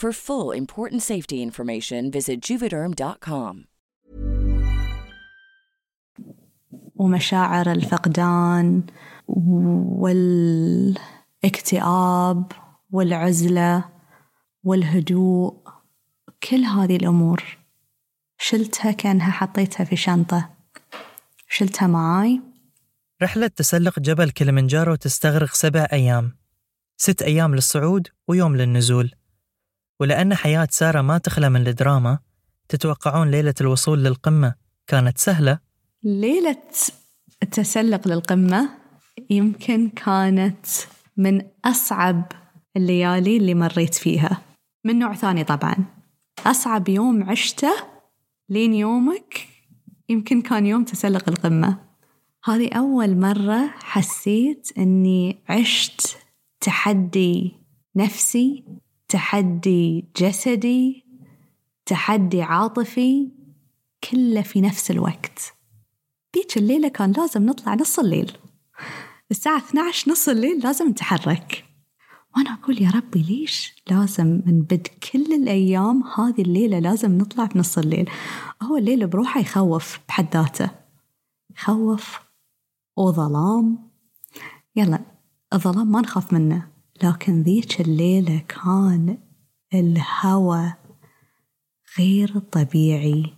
For 0.00 0.12
full 0.12 0.48
important 0.62 1.02
safety 1.12 1.38
information, 1.48 2.10
visit 2.10 2.38
juvederm.com. 2.48 3.66
ومشاعر 6.94 7.72
الفقدان 7.72 8.82
والاكتئاب 11.46 12.52
والعزلة 12.90 13.84
والهدوء 14.64 15.54
كل 16.50 16.56
هذه 16.64 16.96
الأمور. 16.96 17.58
شلتها 18.38 18.92
كأنها 18.92 19.30
حطيتها 19.30 19.84
في 19.84 19.96
شنطة. 19.96 20.50
شلتها 21.48 21.86
معاي. 21.86 22.40
رحلة 23.22 23.46
تسلق 23.46 23.98
جبل 23.98 24.30
كليمنجارو 24.30 24.94
تستغرق 24.94 25.54
سبع 25.54 25.86
أيام. 25.92 26.36
ست 26.96 27.22
أيام 27.22 27.54
للصعود 27.54 28.08
ويوم 28.28 28.56
للنزول. 28.56 29.19
ولأن 30.00 30.34
حياة 30.34 30.68
سارة 30.70 31.00
ما 31.00 31.18
تخلى 31.18 31.50
من 31.50 31.66
الدراما 31.66 32.18
تتوقعون 32.68 33.30
ليلة 33.30 33.54
الوصول 33.60 34.04
للقمة 34.04 34.54
كانت 34.86 35.18
سهلة؟ 35.18 35.58
ليلة 36.04 36.62
التسلق 37.42 38.08
للقمة 38.08 38.68
يمكن 39.30 39.88
كانت 39.88 40.66
من 41.16 41.42
أصعب 41.64 42.32
الليالي 42.76 43.36
اللي 43.36 43.54
مريت 43.54 43.94
فيها. 43.94 44.42
من 44.84 44.98
نوع 44.98 45.14
ثاني 45.14 45.44
طبعا. 45.44 45.76
أصعب 46.46 46.88
يوم 46.88 47.30
عشته 47.30 47.72
لين 48.48 48.74
يومك 48.74 49.48
يمكن 50.08 50.42
كان 50.42 50.66
يوم 50.66 50.84
تسلق 50.84 51.28
القمة. 51.28 51.78
هذه 52.44 52.72
أول 52.72 53.16
مرة 53.16 53.66
حسيت 53.82 54.68
أني 54.78 55.38
عشت 55.48 56.16
تحدي 56.60 57.52
نفسي 57.96 58.64
تحدي 59.10 60.04
جسدي 60.16 61.04
تحدي 61.86 62.42
عاطفي 62.42 63.28
كله 64.10 64.42
في 64.42 64.60
نفس 64.60 64.90
الوقت. 64.90 65.54
ذيك 66.36 66.56
الليلة 66.56 66.88
كان 66.88 67.12
لازم 67.12 67.46
نطلع 67.46 67.74
نص 67.74 67.98
الليل. 67.98 68.32
الساعة 69.30 69.58
12 69.58 70.10
نص 70.10 70.28
الليل 70.28 70.58
لازم 70.58 70.88
نتحرك. 70.88 71.64
وأنا 72.36 72.54
أقول 72.54 72.82
يا 72.82 72.90
ربي 72.90 73.22
ليش 73.22 73.82
لازم 73.90 74.26
من 74.46 74.62
بد 74.62 74.86
كل 75.12 75.34
الأيام 75.34 76.02
هذه 76.02 76.42
الليلة 76.42 76.78
لازم 76.78 77.18
نطلع 77.18 77.44
بنص 77.44 77.78
الليل؟ 77.78 78.10
هو 78.62 78.76
الليل 78.76 79.06
بروحه 79.06 79.40
يخوف 79.40 80.00
بحد 80.08 80.36
ذاته. 80.36 80.70
يخوف 81.50 82.20
وظلام 82.96 83.90
يلا 84.76 85.00
الظلام 85.52 85.92
ما 85.92 86.00
نخاف 86.00 86.32
منه. 86.32 86.79
لكن 87.02 87.42
ذيك 87.42 87.80
الليلة 87.80 88.42
كان 88.48 89.18
الهوى 89.74 90.72
غير 91.98 92.38
طبيعي. 92.38 93.34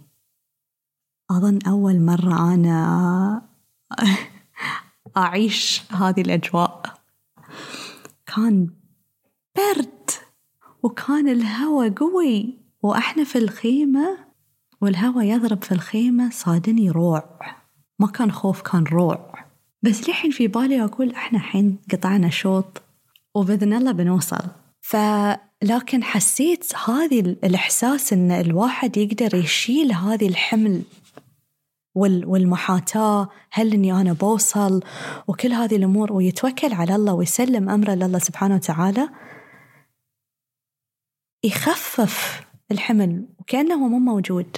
أظن 1.31 1.59
أول 1.67 2.01
مرة 2.01 2.55
أنا 2.55 3.43
أعيش 5.17 5.83
هذه 5.93 6.21
الأجواء. 6.21 6.83
كان 8.27 8.69
برد 9.57 10.11
وكان 10.83 11.29
الهوى 11.29 11.91
قوي 11.91 12.59
وإحنا 12.83 13.25
في 13.25 13.39
الخيمة 13.39 14.19
والهوى 14.81 15.29
يضرب 15.29 15.65
في 15.65 15.73
الخيمة 15.73 16.31
صادني 16.31 16.91
روع. 16.91 17.39
ما 17.99 18.07
كان 18.07 18.33
خوف 18.33 18.63
كان 18.63 18.85
روع. 18.85 19.33
بس 19.83 20.09
لحين 20.09 20.31
في 20.31 20.49
بالي 20.49 20.85
أقول 20.85 21.11
إحنا 21.11 21.39
حين 21.39 21.79
قطعنا 21.93 22.31
شوط 22.31 22.82
وبإذن 23.35 23.73
الله 23.73 23.93
بنوصل. 23.93 24.43
فلكن 24.81 26.05
حسيت 26.05 26.77
هذه 26.77 27.21
الإحساس 27.21 28.13
إن 28.13 28.31
الواحد 28.31 28.97
يقدر 28.97 29.35
يشيل 29.35 29.93
هذه 29.93 30.29
الحمل 30.29 30.83
والمحاتاة 31.95 33.29
هل 33.53 33.73
إني 33.73 33.93
أنا 33.93 34.13
بوصل؟ 34.13 34.83
وكل 35.29 35.53
هذه 35.53 35.77
الأمور 35.77 36.13
ويتوكل 36.13 36.73
على 36.73 36.95
الله 36.95 37.13
ويسلم 37.15 37.69
أمره 37.71 37.95
لله 37.95 38.19
سبحانه 38.19 38.55
وتعالى 38.55 39.09
يخفف 41.45 42.45
الحمل 42.71 43.29
وكأنه 43.39 43.89
مو 43.89 43.99
موجود. 43.99 44.57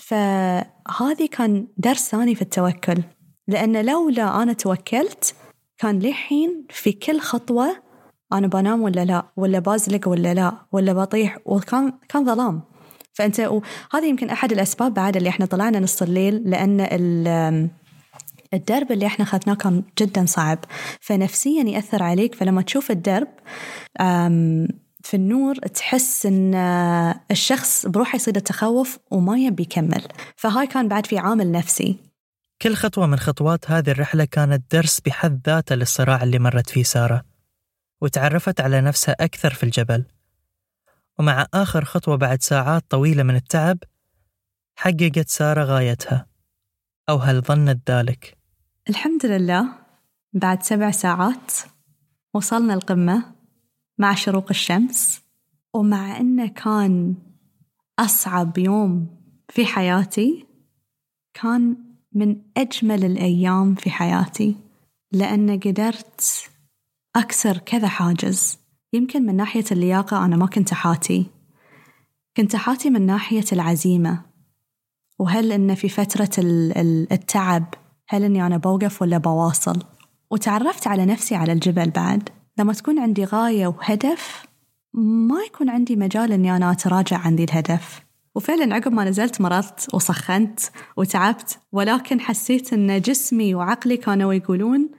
فهذه 0.00 1.26
كان 1.30 1.66
درس 1.76 2.08
ثاني 2.08 2.34
في 2.34 2.42
التوكل. 2.42 3.02
لأن 3.48 3.86
لولا 3.86 4.42
أنا 4.42 4.52
توكلت 4.52 5.34
كان 5.78 5.98
لحين 5.98 6.66
في 6.70 6.92
كل 6.92 7.20
خطوة 7.20 7.82
أنا 8.32 8.46
بنام 8.46 8.82
ولا 8.82 9.04
لا؟ 9.04 9.26
ولا 9.36 9.58
بازلق 9.58 10.08
ولا 10.08 10.34
لا؟ 10.34 10.52
ولا 10.72 10.92
بطيح؟ 10.92 11.38
وكان 11.44 11.92
كان 12.08 12.24
ظلام. 12.24 12.60
فأنت 13.12 13.40
وهذا 13.40 14.06
يمكن 14.06 14.30
أحد 14.30 14.52
الأسباب 14.52 14.94
بعد 14.94 15.16
اللي 15.16 15.28
إحنا 15.28 15.46
طلعنا 15.46 15.80
نص 15.80 16.02
الليل 16.02 16.50
لأن 16.50 16.80
الدرب 18.54 18.92
اللي 18.92 19.06
إحنا 19.06 19.24
أخذناه 19.24 19.54
كان 19.54 19.82
جدا 19.98 20.26
صعب. 20.26 20.58
فنفسيا 21.00 21.64
يأثر 21.64 22.02
عليك 22.02 22.34
فلما 22.34 22.62
تشوف 22.62 22.90
الدرب 22.90 23.28
في 25.04 25.14
النور 25.14 25.54
تحس 25.54 26.26
إن 26.26 26.54
الشخص 27.30 27.86
بروحه 27.86 28.16
يصير 28.16 28.36
التخوف 28.36 28.98
وما 29.10 29.38
يبي 29.38 29.62
يكمل. 29.62 30.02
فهاي 30.36 30.66
كان 30.66 30.88
بعد 30.88 31.06
في 31.06 31.18
عامل 31.18 31.52
نفسي. 31.52 31.96
كل 32.62 32.74
خطوة 32.74 33.06
من 33.06 33.18
خطوات 33.18 33.70
هذه 33.70 33.90
الرحلة 33.90 34.24
كانت 34.24 34.62
درس 34.72 35.00
بحد 35.00 35.40
ذاته 35.46 35.74
للصراع 35.74 36.22
اللي 36.22 36.38
مرت 36.38 36.70
فيه 36.70 36.82
سارة. 36.82 37.31
وتعرفت 38.02 38.60
على 38.60 38.80
نفسها 38.80 39.16
أكثر 39.20 39.54
في 39.54 39.62
الجبل 39.62 40.04
ومع 41.18 41.46
آخر 41.54 41.84
خطوة 41.84 42.16
بعد 42.16 42.42
ساعات 42.42 42.84
طويلة 42.88 43.22
من 43.22 43.36
التعب 43.36 43.78
حققت 44.76 45.28
سارة 45.28 45.64
غايتها 45.64 46.26
أو 47.08 47.16
هل 47.16 47.40
ظنت 47.40 47.90
ذلك؟ 47.90 48.38
الحمد 48.88 49.26
لله 49.26 49.68
بعد 50.32 50.62
سبع 50.62 50.90
ساعات 50.90 51.52
وصلنا 52.34 52.74
القمة 52.74 53.32
مع 53.98 54.14
شروق 54.14 54.46
الشمس 54.50 55.22
ومع 55.74 56.16
أنه 56.16 56.46
كان 56.46 57.14
أصعب 57.98 58.58
يوم 58.58 59.06
في 59.48 59.66
حياتي 59.66 60.46
كان 61.34 61.76
من 62.12 62.36
أجمل 62.56 63.04
الأيام 63.04 63.74
في 63.74 63.90
حياتي 63.90 64.56
لأن 65.12 65.60
قدرت 65.60 66.51
أكسر 67.16 67.58
كذا 67.58 67.88
حاجز. 67.88 68.58
يمكن 68.92 69.26
من 69.26 69.36
ناحية 69.36 69.64
اللياقة 69.72 70.24
أنا 70.24 70.36
ما 70.36 70.46
كنت 70.46 70.72
أحاتي. 70.72 71.26
كنت 72.36 72.54
أحاتي 72.54 72.90
من 72.90 73.06
ناحية 73.06 73.44
العزيمة. 73.52 74.22
وهل 75.18 75.52
إن 75.52 75.74
في 75.74 75.88
فترة 75.88 76.30
التعب 77.12 77.74
هل 78.08 78.24
إني 78.24 78.46
أنا 78.46 78.56
بوقف 78.56 79.02
ولا 79.02 79.18
بواصل؟ 79.18 79.82
وتعرفت 80.30 80.86
على 80.86 81.06
نفسي 81.06 81.34
على 81.34 81.52
الجبل 81.52 81.90
بعد. 81.90 82.28
لما 82.58 82.72
تكون 82.72 82.98
عندي 82.98 83.24
غاية 83.24 83.66
وهدف 83.66 84.46
ما 84.94 85.40
يكون 85.46 85.70
عندي 85.70 85.96
مجال 85.96 86.32
إني 86.32 86.56
أنا 86.56 86.72
أتراجع 86.72 87.18
عن 87.18 87.36
ذي 87.36 87.44
الهدف. 87.44 88.02
وفعلا 88.34 88.74
عقب 88.74 88.92
ما 88.92 89.04
نزلت 89.04 89.40
مرضت 89.40 89.94
وسخنت 89.94 90.60
وتعبت 90.96 91.58
ولكن 91.72 92.20
حسيت 92.20 92.72
إن 92.72 93.00
جسمي 93.00 93.54
وعقلي 93.54 93.96
كانوا 93.96 94.34
يقولون 94.34 94.90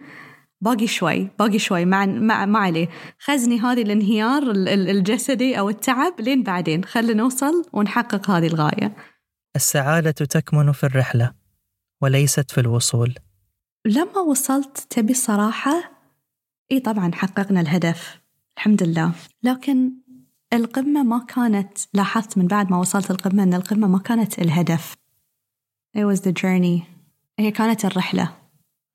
باقي 0.64 0.88
شوي 0.88 1.30
باقي 1.40 1.60
شوي 1.60 1.86
مع 1.86 2.06
مع 2.06 2.46
ما 2.46 2.60
عليه. 2.60 2.90
خزني 3.20 3.60
هذه 3.60 3.82
الانهيار 3.82 4.44
الجسدي 4.68 5.60
أو 5.60 5.70
التعب 5.70 6.22
لين 6.22 6.44
بعدين. 6.44 6.84
خلينا 6.84 7.14
نوصل 7.14 7.66
ونحقق 7.74 8.30
هذه 8.30 8.48
الغاية. 8.48 8.96
السعادة 9.56 10.12
تكمن 10.12 10.72
في 10.72 10.84
الرحلة 10.84 11.34
وليست 12.02 12.52
في 12.52 12.62
الوصول. 12.62 13.16
لما 13.86 14.20
وصلت 14.20 14.88
تبي 14.90 15.12
الصراحه 15.12 15.92
إي 16.72 16.80
طبعا 16.80 17.12
حققنا 17.14 17.62
الهدف 17.62 18.22
الحمد 18.58 18.84
لله. 18.84 19.12
لكن 19.44 19.92
القمة 20.54 21.04
ما 21.04 21.26
كانت 21.28 21.78
لاحظت 21.94 22.38
من 22.38 22.48
بعد 22.48 22.72
ما 22.72 22.78
وصلت 22.78 23.12
القمة 23.12 23.44
إن 23.44 23.54
القمة 23.54 23.88
ما 23.88 24.00
كانت 24.00 24.40
الهدف. 24.40 24.96
It 25.98 26.02
was 26.02 26.20
the 26.20 26.32
journey. 26.32 26.82
هي 27.40 27.52
كانت 27.52 27.86
الرحلة. 27.86 28.43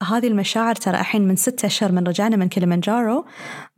هذه 0.09 0.27
المشاعر 0.27 0.75
ترى 0.75 1.01
الحين 1.01 1.29
من 1.29 1.37
ستة 1.37 1.67
أشهر 1.67 1.93
من 1.93 2.07
رجعنا 2.07 2.37
من 2.37 2.49
كليمنجارو. 2.49 3.27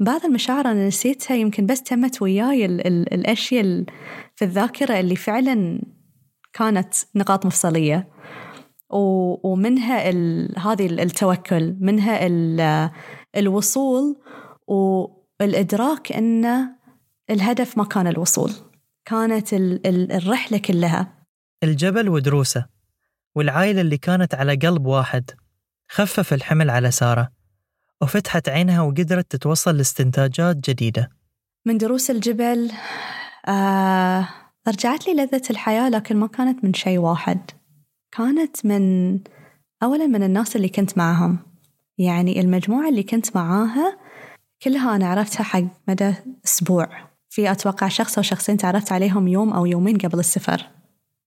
بعض 0.00 0.24
المشاعر 0.24 0.66
أنا 0.66 0.86
نسيتها 0.86 1.34
يمكن 1.34 1.66
بس 1.66 1.82
تمت 1.82 2.22
وياي 2.22 2.64
ال 2.64 2.86
ال 2.86 3.14
الأشياء 3.14 3.84
في 4.36 4.44
الذاكرة 4.44 5.00
اللي 5.00 5.16
فعلا 5.16 5.82
كانت 6.52 6.94
نقاط 7.14 7.46
مفصلية. 7.46 8.08
ومنها 9.44 10.10
هذه 10.58 10.86
التوكل 10.86 11.76
منها 11.80 12.26
الوصول 13.36 14.16
والإدراك 15.40 16.12
أن 16.12 16.68
الهدف 17.30 17.78
ما 17.78 17.84
كان 17.84 18.06
الوصول 18.06 18.52
كانت 19.04 19.48
الرحلة 20.14 20.58
كلها. 20.58 21.24
الجبل 21.64 22.08
ودروسه 22.08 22.66
والعائلة 23.34 23.80
اللي 23.80 23.98
كانت 23.98 24.34
على 24.34 24.54
قلب 24.54 24.86
واحد. 24.86 25.30
خفف 25.92 26.32
الحمل 26.32 26.70
على 26.70 26.90
سارة 26.90 27.30
وفتحت 28.02 28.48
عينها 28.48 28.82
وقدرت 28.82 29.30
تتوصل 29.30 29.76
لاستنتاجات 29.76 30.56
جديدة. 30.70 31.10
من 31.66 31.78
دروس 31.78 32.10
الجبل 32.10 32.72
آه 33.48 34.28
رجعت 34.68 35.06
لي 35.06 35.14
لذة 35.14 35.42
الحياة 35.50 35.88
لكن 35.88 36.16
ما 36.16 36.26
كانت 36.26 36.64
من 36.64 36.74
شيء 36.74 36.98
واحد. 36.98 37.50
كانت 38.12 38.66
من 38.66 39.14
أولا 39.82 40.06
من 40.06 40.22
الناس 40.22 40.56
اللي 40.56 40.68
كنت 40.68 40.98
معهم. 40.98 41.38
يعني 41.98 42.40
المجموعة 42.40 42.88
اللي 42.88 43.02
كنت 43.02 43.36
معاها 43.36 43.98
كلها 44.62 44.96
أنا 44.96 45.06
عرفتها 45.06 45.44
حق 45.44 45.62
مدى 45.88 46.14
أسبوع. 46.44 46.88
في 47.28 47.50
أتوقع 47.50 47.88
شخص 47.88 48.16
أو 48.16 48.22
شخصين 48.22 48.56
تعرفت 48.56 48.92
عليهم 48.92 49.28
يوم 49.28 49.52
أو 49.52 49.66
يومين 49.66 49.98
قبل 49.98 50.18
السفر. 50.18 50.66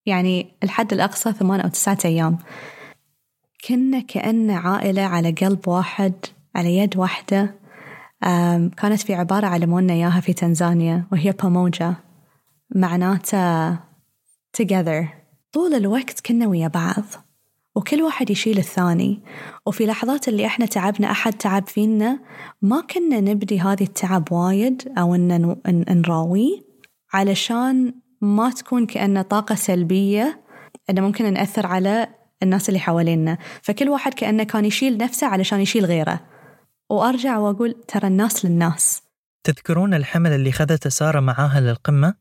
يعني 0.05 0.55
الحد 0.63 0.93
الأقصى 0.93 1.33
ثمان 1.33 1.59
أو 1.59 1.69
تسعة 1.69 1.97
أيام. 2.05 2.37
كنا 3.67 3.99
كأن 3.99 4.51
عائلة 4.51 5.01
على 5.01 5.31
قلب 5.31 5.67
واحد 5.67 6.13
على 6.55 6.77
يد 6.77 6.97
واحدة. 6.97 7.55
كانت 8.77 9.01
في 9.01 9.13
عبارة 9.13 9.47
علمونا 9.47 9.93
إياها 9.93 10.19
في 10.19 10.33
تنزانيا 10.33 11.07
وهي 11.11 11.31
باموجا 11.31 11.95
معناته 12.75 13.75
together. 14.61 15.05
طول 15.51 15.73
الوقت 15.73 16.19
كنا 16.25 16.47
ويا 16.47 16.67
بعض 16.67 17.03
وكل 17.75 18.01
واحد 18.01 18.29
يشيل 18.29 18.57
الثاني. 18.57 19.23
وفي 19.65 19.85
لحظات 19.85 20.27
اللي 20.27 20.45
إحنا 20.45 20.65
تعبنا 20.65 21.11
أحد 21.11 21.33
تعب 21.33 21.67
فينا. 21.67 22.19
ما 22.61 22.81
كنا 22.81 23.19
نبدي 23.19 23.59
هذه 23.59 23.83
التعب 23.83 24.31
وايد 24.31 24.93
أو 24.97 25.15
إن 25.15 25.55
نراويه 25.89 26.61
علشان 27.13 27.93
ما 28.21 28.49
تكون 28.49 28.85
كأنه 28.85 29.21
طاقة 29.21 29.55
سلبية. 29.55 30.43
إنه 30.89 31.01
ممكن 31.01 31.33
نأثر 31.33 31.65
على 31.65 32.07
الناس 32.43 32.69
اللي 32.69 32.79
حوالينا. 32.79 33.37
فكل 33.61 33.89
واحد 33.89 34.13
كأنه 34.13 34.43
كان 34.43 34.65
يشيل 34.65 34.97
نفسه 34.97 35.27
علشان 35.27 35.59
يشيل 35.59 35.85
غيره. 35.85 36.19
وأرجع 36.89 37.37
وأقول 37.37 37.75
ترى 37.87 38.07
الناس 38.07 38.45
للناس. 38.45 39.01
تذكرون 39.43 39.93
الحمل 39.93 40.31
اللي 40.31 40.51
خذته 40.51 40.89
سارة 40.89 41.19
معاها 41.19 41.59
للقمة؟ 41.59 42.13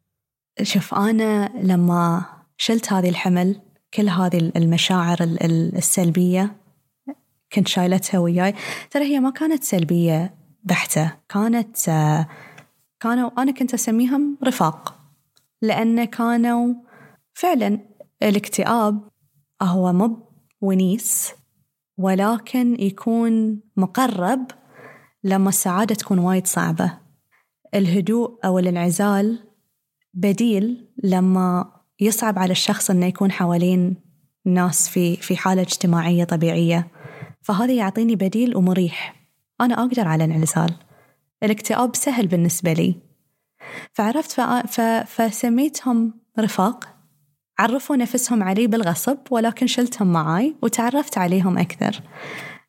شوف 0.63 0.95
أنا 0.95 1.53
لما 1.63 2.25
شلت 2.57 2.93
هذه 2.93 3.09
الحمل 3.09 3.61
كل 3.95 4.09
هذه 4.09 4.53
المشاعر 4.57 5.19
السلبية 5.21 6.57
كنت 7.53 7.69
شايلتها 7.69 8.19
وياي. 8.19 8.55
ترى 8.91 9.05
هي 9.05 9.21
ما 9.21 9.31
كانت 9.31 9.65
سلبية 9.65 10.35
بحتة 10.65 11.13
كانت 11.29 11.77
كانوا 13.01 13.31
أنا 13.39 13.53
كنت 13.53 13.75
أسميهم 13.75 14.39
رفاق. 14.45 14.99
لأن 15.63 16.05
كانوا 16.05 16.75
فعلا 17.35 17.79
الاكتئاب 18.23 19.09
هو 19.65 19.93
مو 19.93 20.33
ونيس 20.61 21.33
ولكن 21.99 22.81
يكون 22.81 23.61
مقرب 23.77 24.47
لما 25.25 25.49
السعادة 25.49 25.95
تكون 25.95 26.19
وايد 26.19 26.47
صعبة. 26.47 26.99
الهدوء 27.75 28.39
أو 28.45 28.59
الانعزال 28.59 29.39
بديل 30.15 30.89
لما 31.05 31.73
يصعب 32.01 32.39
على 32.39 32.53
الشخص 32.53 32.91
إنه 32.91 33.07
يكون 33.07 33.33
حوالين 33.33 33.97
ناس 34.45 34.89
في 34.89 35.17
في 35.17 35.37
حالة 35.37 35.63
اجتماعية 35.63 36.25
طبيعية. 36.25 36.89
فهذا 37.41 37.73
يعطيني 37.73 38.17
بديل 38.17 38.57
ومريح. 38.57 39.27
أنا 39.61 39.75
أقدر 39.75 40.09
على 40.09 40.25
الانعزال. 40.25 40.75
الاكتئاب 41.43 41.97
سهل 41.97 42.27
بالنسبة 42.27 42.73
لي. 42.73 42.95
فعرفت 43.93 44.41
فسميتهم 45.07 46.21
رفاق. 46.39 46.92
عرفوا 47.63 47.97
نفسهم 47.97 48.43
علي 48.43 48.67
بالغصب 48.67 49.19
ولكن 49.31 49.67
شلتهم 49.67 50.13
معاي 50.13 50.57
وتعرفت 50.63 51.19
عليهم 51.19 51.59
أكثر. 51.59 52.01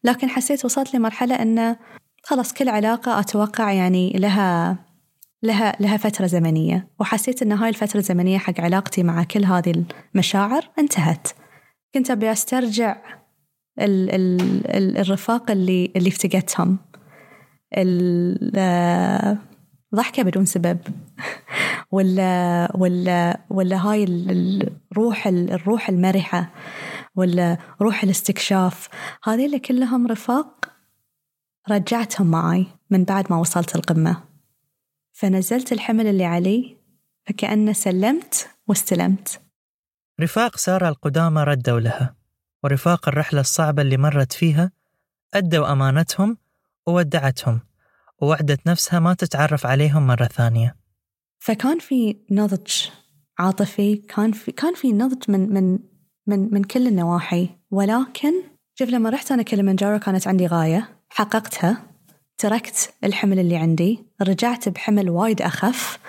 لكن 0.04 0.30
حسيت 0.30 0.66
وصلت 0.66 0.96
لمرحلة 0.96 1.36
أنه 1.36 1.78
خلاص 2.24 2.54
كل 2.54 2.70
علاقة 2.70 3.20
أتوقع 3.20 3.72
يعني 3.72 4.10
لها 4.10 4.78
لها 5.44 5.76
لها 5.80 5.98
فترة 5.98 6.28
زمنية. 6.28 6.88
وحسيت 7.00 7.42
أن 7.42 7.52
هاي 7.52 7.70
الفترة 7.70 8.00
الزمنية 8.00 8.38
حق 8.38 8.62
علاقتي 8.62 9.04
مع 9.04 9.24
كل 9.24 9.46
هذه 9.46 9.86
المشاعر 10.16 10.70
انتهت. 10.80 11.28
كنت 11.94 12.12
أبي 12.12 12.32
أسترجع 12.32 12.98
ال 13.80 14.10
ال 14.12 14.42
ال 14.68 14.98
الرفاق 14.98 15.52
اللي 15.52 15.92
اللي 15.96 16.10
افتقدتهم. 16.10 16.78
ضحكة 19.96 20.24
بدون 20.24 20.46
سبب. 20.46 20.80
ولا 21.92 22.72
ولا 22.76 23.42
ولا 23.50 23.78
هاي 23.78 24.04
الروح 24.04 25.28
الروح 25.28 25.90
المرحة 25.90 26.52
ولا 27.16 27.58
روح 27.82 28.04
الاستكشاف. 28.04 28.90
هذيل 29.24 29.58
كلهم 29.58 30.08
رفاق 30.08 30.70
رجعتهم 31.70 32.32
معي 32.32 32.68
من 32.90 33.04
بعد 33.04 33.28
ما 33.30 33.38
وصلت 33.38 33.76
القمة. 33.76 34.24
فنزلت 35.12 35.72
الحمل 35.72 36.08
اللي 36.08 36.26
علي 36.26 36.78
فكأن 37.26 37.74
سلمت 37.74 38.50
واستلمت. 38.68 39.42
رفاق 40.22 40.58
سارة 40.58 40.90
القدامى 40.90 41.44
ردوا 41.44 41.80
لها 41.80 42.16
ورفاق 42.64 43.08
الرحلة 43.08 43.40
الصعبة 43.42 43.82
اللي 43.82 43.98
مرت 43.98 44.34
فيها 44.34 44.72
أدوا 45.34 45.72
أمانتهم 45.72 46.38
وودعتهم. 46.88 47.60
ووعدت 48.24 48.68
نفسها 48.68 49.00
ما 49.00 49.14
تتعرف 49.14 49.66
عليهم 49.66 50.08
مرة 50.08 50.26
ثانية. 50.26 50.76
فكان 51.40 51.80
في 51.80 52.16
نضج 52.32 52.72
عاطفي 53.40 53.96
كان 53.96 54.32
في 54.32 54.52
كان 54.52 54.74
في 54.74 54.92
نضج 54.92 55.32
من 55.32 55.54
من 55.54 55.80
من 56.28 56.54
من 56.54 56.64
كل 56.64 56.88
النواحي. 56.88 57.50
ولكن 57.72 58.34
شوف 58.76 58.90
لما 58.90 59.10
رحت 59.10 59.32
أنا 59.32 59.44
كلمنجارو 59.44 60.00
كانت 60.00 60.28
عندي 60.28 60.48
غاية. 60.48 60.90
حققتها 61.10 61.84
تركت 62.38 62.94
الحمل 63.04 63.40
اللي 63.40 63.58
عندي 63.58 64.06
رجعت 64.22 64.70
بحمل 64.70 65.10
وايد 65.10 65.42
أخف 65.42 66.00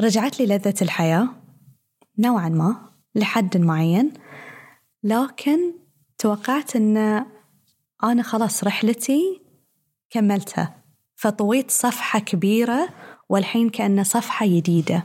رجعت 0.00 0.40
لي 0.40 0.46
لذة 0.46 0.74
الحياة 0.82 1.28
نوعا 2.18 2.48
ما 2.48 2.90
لحد 3.14 3.56
معين. 3.56 4.12
لكن 5.02 5.58
توقعت 6.18 6.76
أن 6.76 7.24
أنا 8.04 8.22
خلاص 8.22 8.64
رحلتي 8.64 9.42
كملتها. 10.10 10.79
فطويت 11.20 11.70
صفحة 11.70 12.18
كبيرة 12.18 12.88
والحين 13.28 13.68
كأنه 13.68 14.02
صفحة 14.02 14.46
جديدة. 14.46 15.04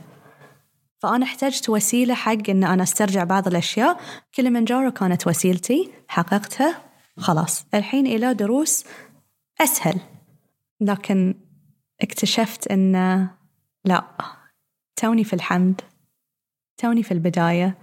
فأنا 0.98 1.24
احتجت 1.24 1.68
وسيلة 1.68 2.14
حق 2.14 2.50
أن 2.50 2.64
أنا 2.64 2.82
أسترجع 2.82 3.24
بعض 3.24 3.46
الأشياء. 3.46 4.00
كلمنجارو 4.34 4.90
كانت 4.90 5.26
وسيلتي 5.26 5.92
حققتها 6.08 6.82
خلاص. 7.16 7.66
الحين 7.74 8.06
إلى 8.06 8.34
دروس 8.34 8.84
أسهل. 9.60 10.00
لكن 10.80 11.34
اكتشفت 12.00 12.66
أن 12.66 12.92
لا 13.84 14.04
توني 14.96 15.24
في 15.24 15.32
الحمد 15.32 15.80
توني 16.76 17.02
في 17.02 17.12
البداية. 17.12 17.78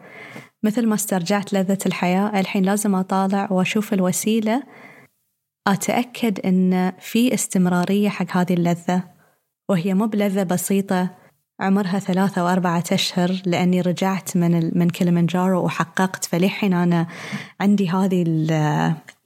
مثل 0.63 0.87
ما 0.87 0.95
استرجعت 0.95 1.53
لذة 1.53 1.79
الحياة 1.85 2.39
الحين 2.39 2.63
لازم 2.63 2.95
أطالع 2.95 3.47
وأشوف 3.51 3.93
الوسيلة 3.93 4.63
أتأكد 5.67 6.39
أن 6.39 6.91
في 6.99 7.33
استمرارية 7.33 8.09
حق 8.09 8.37
هذه 8.37 8.53
اللذة 8.53 9.03
وهي 9.69 9.93
مو 9.93 10.05
بلذة 10.05 10.43
بسيطة. 10.43 11.09
عمرها 11.59 11.99
ثلاثة 11.99 12.43
وأربعة 12.43 12.83
أشهر 12.91 13.41
لأني 13.45 13.81
رجعت 13.81 14.37
من 14.37 14.71
من 14.79 14.89
كليمنجارو 14.89 15.65
وحققت 15.65 16.25
فلحين 16.25 16.73
أنا 16.73 17.07
عندي 17.61 17.89
هذه 17.89 18.23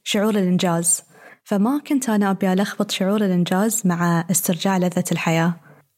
شعور 0.04 0.30
الإنجاز. 0.30 1.02
فما 1.44 1.80
كنت 1.86 2.08
أنا 2.10 2.30
أبي 2.30 2.52
ألخبط 2.52 2.90
شعور 2.90 3.24
الإنجاز 3.24 3.86
مع 3.86 4.24
استرجاع 4.30 4.78
لذة 4.78 5.04
الحياة. 5.12 5.54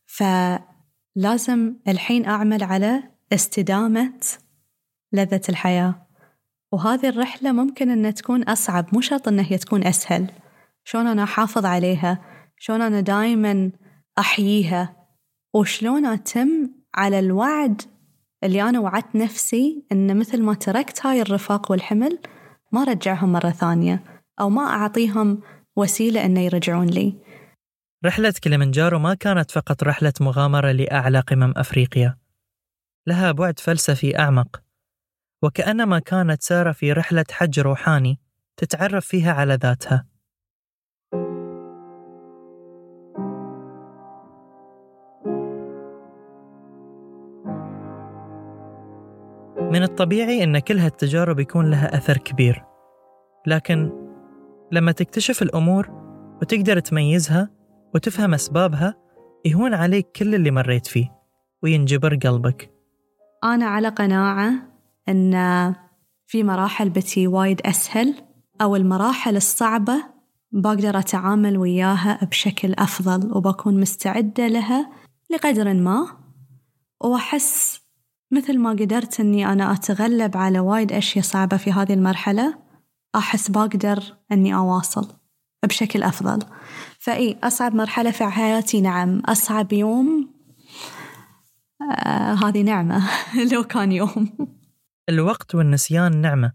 فلازم 0.07 1.75
الحين 1.89 2.27
أعمل 2.27 2.63
على 2.63 3.03
استدامة 3.33 4.21
لذة 5.13 5.43
الحياة. 5.49 6.10
وهذه 6.73 7.09
الرحلة 7.09 7.53
ممكن 7.53 7.91
أنها 7.91 8.11
تكون 8.11 8.43
أصعب 8.43 8.87
مو 8.93 9.01
شرط 9.01 9.29
أنها 9.29 9.45
هي 9.49 9.59
تكون 9.59 9.85
أسهل. 9.87 10.31
شلون 10.85 11.07
أنا 11.07 11.23
أحافظ 11.23 11.65
عليها؟ 11.65 12.19
شلون 12.57 12.83
أنا 12.83 13.01
دايما 13.01 13.71
أحييها؟ 14.19 14.97
وشلون 15.55 16.07
أتم 16.07 16.71
على 16.95 17.19
الوعد 17.19 17.83
اللي 18.45 18.63
أنا 18.63 18.81
وعدت 18.81 19.17
نفسي 19.17 19.85
أن 19.93 20.19
مثل 20.19 20.43
ما 20.43 20.55
تركت 20.55 21.07
هاي 21.07 21.23
الرفاق 21.23 21.71
والحمل 21.71 22.19
ما 22.73 22.85
رجعهم 22.85 23.33
مرة 23.33 23.51
ثانية 23.51 24.05
أو 24.41 24.51
ما 24.51 24.63
أعطيهم 24.63 25.43
وسيلة 25.77 26.25
أن 26.25 26.37
يرجعون 26.37 26.87
لي. 26.87 27.15
رحلة 28.05 28.35
كليمنجارو 28.45 28.99
ما 28.99 29.15
كانت 29.15 29.51
فقط 29.51 29.83
رحلة 29.83 30.13
مغامرة 30.21 30.73
لأعلى 30.73 31.21
قمم 31.21 31.53
أفريقيا. 31.57 32.17
لها 33.07 33.33
بعد 33.33 33.59
فلسفي 33.59 34.19
أعمق. 34.19 34.70
وكأنما 35.43 35.99
كانت 35.99 36.43
سارة 36.43 36.73
في 36.73 36.93
رحلة 36.93 37.25
حج 37.31 37.61
روحاني 37.61 38.21
تتعرف 38.57 39.07
فيها 39.07 39.33
على 39.33 39.55
ذاتها. 39.55 40.07
من 49.71 49.83
الطبيعي 49.83 50.45
أن 50.45 50.59
كل 50.59 50.79
هالتجارب 50.79 51.41
يكون 51.41 51.71
لها 51.71 51.97
أثر 51.97 52.17
كبير 52.17 52.65
لكن 53.47 53.93
لما 54.73 54.93
تكتشف 54.93 55.43
الأمور 55.43 55.91
وتقدر 56.43 56.79
تميزها 56.79 57.51
وتفهم 57.95 58.35
أسبابها 58.35 58.95
يهون 59.45 59.75
عليك 59.75 60.11
كل 60.17 60.35
اللي 60.35 60.51
مريت 60.51 60.87
فيه 60.87 61.09
وينجبر 61.63 62.15
قلبك. 62.15 62.71
أنا 63.45 63.67
على 63.67 63.89
قناعة 63.89 64.70
أن 65.11 65.75
في 66.27 66.43
مراحل 66.43 66.91
بتي 66.91 67.27
وايد 67.27 67.61
أسهل 67.61 68.15
أو 68.61 68.77
المراحل 68.77 69.37
الصعبة 69.37 70.05
بقدر 70.53 70.99
أتعامل 70.99 71.59
وياها 71.59 72.25
بشكل 72.25 72.75
أفضل 72.79 73.37
وبكون 73.37 73.81
مستعدة 73.81 74.47
لها 74.47 74.91
لقدر 75.31 75.75
ما. 75.75 76.07
وأحس 77.01 77.81
مثل 78.31 78.59
ما 78.59 78.71
قدرت 78.71 79.21
أني 79.21 79.53
أنا 79.53 79.73
أتغلب 79.73 80.37
على 80.37 80.61
وايد 80.61 80.93
أشياء 80.93 81.25
صعبة 81.25 81.57
في 81.57 81.73
هذه 81.73 81.93
المرحلة 81.93 82.59
أحس 83.15 83.51
بقدر 83.51 84.03
أني 84.33 84.55
أواصل 84.55 85.09
بشكل 85.67 86.03
أفضل. 86.03 86.39
فإي 86.99 87.39
أصعب 87.43 87.75
مرحلة 87.75 88.11
في 88.11 88.25
حياتي 88.25 88.81
نعم. 88.81 89.23
أصعب 89.27 89.73
يوم 89.73 90.31
آه 91.91 92.35
هذه 92.35 92.63
نعمة 92.63 93.11
لو 93.53 93.65
كان 93.65 93.93
يوم. 93.93 94.60
الوقت 95.11 95.55
والنسيان 95.55 96.21
نعمة. 96.21 96.53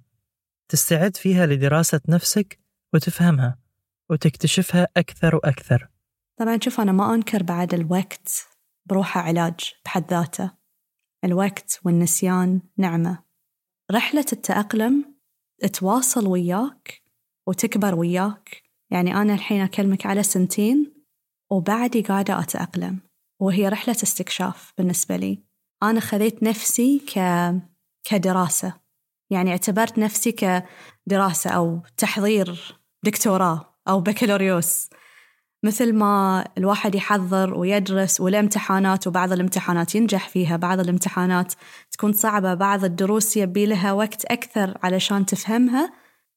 تستعد 0.69 1.17
فيها 1.17 1.45
لدراسة 1.45 2.01
نفسك 2.09 2.59
وتفهمها 2.93 3.59
وتكتشفها 4.09 4.87
أكثر 4.97 5.35
وأكثر. 5.35 5.89
طبعا 6.39 6.59
شوف 6.63 6.81
أنا 6.81 6.91
ما 6.91 7.13
أنكر 7.13 7.43
بعد 7.43 7.73
الوقت 7.73 8.47
بروحه 8.85 9.21
علاج 9.21 9.73
بحد 9.85 10.11
ذاته. 10.11 10.51
الوقت 11.23 11.79
والنسيان 11.85 12.61
نعمة. 12.77 13.23
رحلة 13.91 14.25
التأقلم 14.33 15.15
تواصل 15.73 16.27
وياك 16.27 17.03
وتكبر 17.47 17.95
وياك. 17.95 18.63
يعني 18.91 19.15
أنا 19.15 19.33
الحين 19.33 19.61
أكلمك 19.61 20.05
على 20.05 20.23
سنتين 20.23 21.03
وبعدي 21.51 22.01
قاعدة 22.01 22.39
أتأقلم. 22.39 22.99
وهي 23.41 23.69
رحلة 23.69 23.95
استكشاف 24.03 24.73
بالنسبة 24.77 25.15
لي. 25.15 25.43
أنا 25.83 25.99
خذيت 25.99 26.43
نفسي 26.43 26.99
ك... 26.99 27.19
كدراسة. 28.05 28.73
يعني 29.29 29.51
اعتبرت 29.51 29.97
نفسي 29.99 30.31
كدراسة 30.31 31.49
أو 31.49 31.81
تحضير 31.97 32.79
دكتوراه 33.03 33.75
أو 33.87 34.01
بكالوريوس. 34.01 34.89
مثل 35.63 35.93
ما 35.93 36.45
الواحد 36.57 36.95
يحضر 36.95 37.53
ويدرس 37.53 38.21
والامتحانات 38.21 39.07
وبعض 39.07 39.31
الامتحانات 39.31 39.95
ينجح 39.95 40.29
فيها 40.29 40.57
بعض 40.57 40.79
الامتحانات 40.79 41.53
تكون 41.91 42.13
صعبة 42.13 42.53
بعض 42.53 42.83
الدروس 42.83 43.37
يبي 43.37 43.65
لها 43.65 43.93
وقت 43.93 44.25
أكثر 44.25 44.77
علشان 44.83 45.25
تفهمها. 45.25 45.93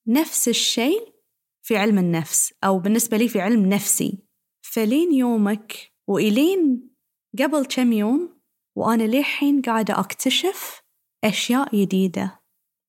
نفس 0.07 0.49
الشيء 0.49 1.15
في 1.63 1.77
علم 1.77 1.99
النفس 1.99 2.55
أو 2.65 2.79
بالنسبة 2.79 3.17
لي 3.17 3.29
في 3.29 3.41
علم 3.41 3.67
نفسي. 3.67 4.19
فلين 4.63 5.15
يومك 5.15 5.93
وإلين 6.07 6.91
قبل 7.39 7.65
كم 7.65 7.93
يوم 7.93 8.41
وأنا 8.77 9.03
للحين 9.03 9.63
قاعدة 9.63 10.01
أكتشف 10.01 10.83
أشياء 11.25 11.77
جديدة 11.77 12.41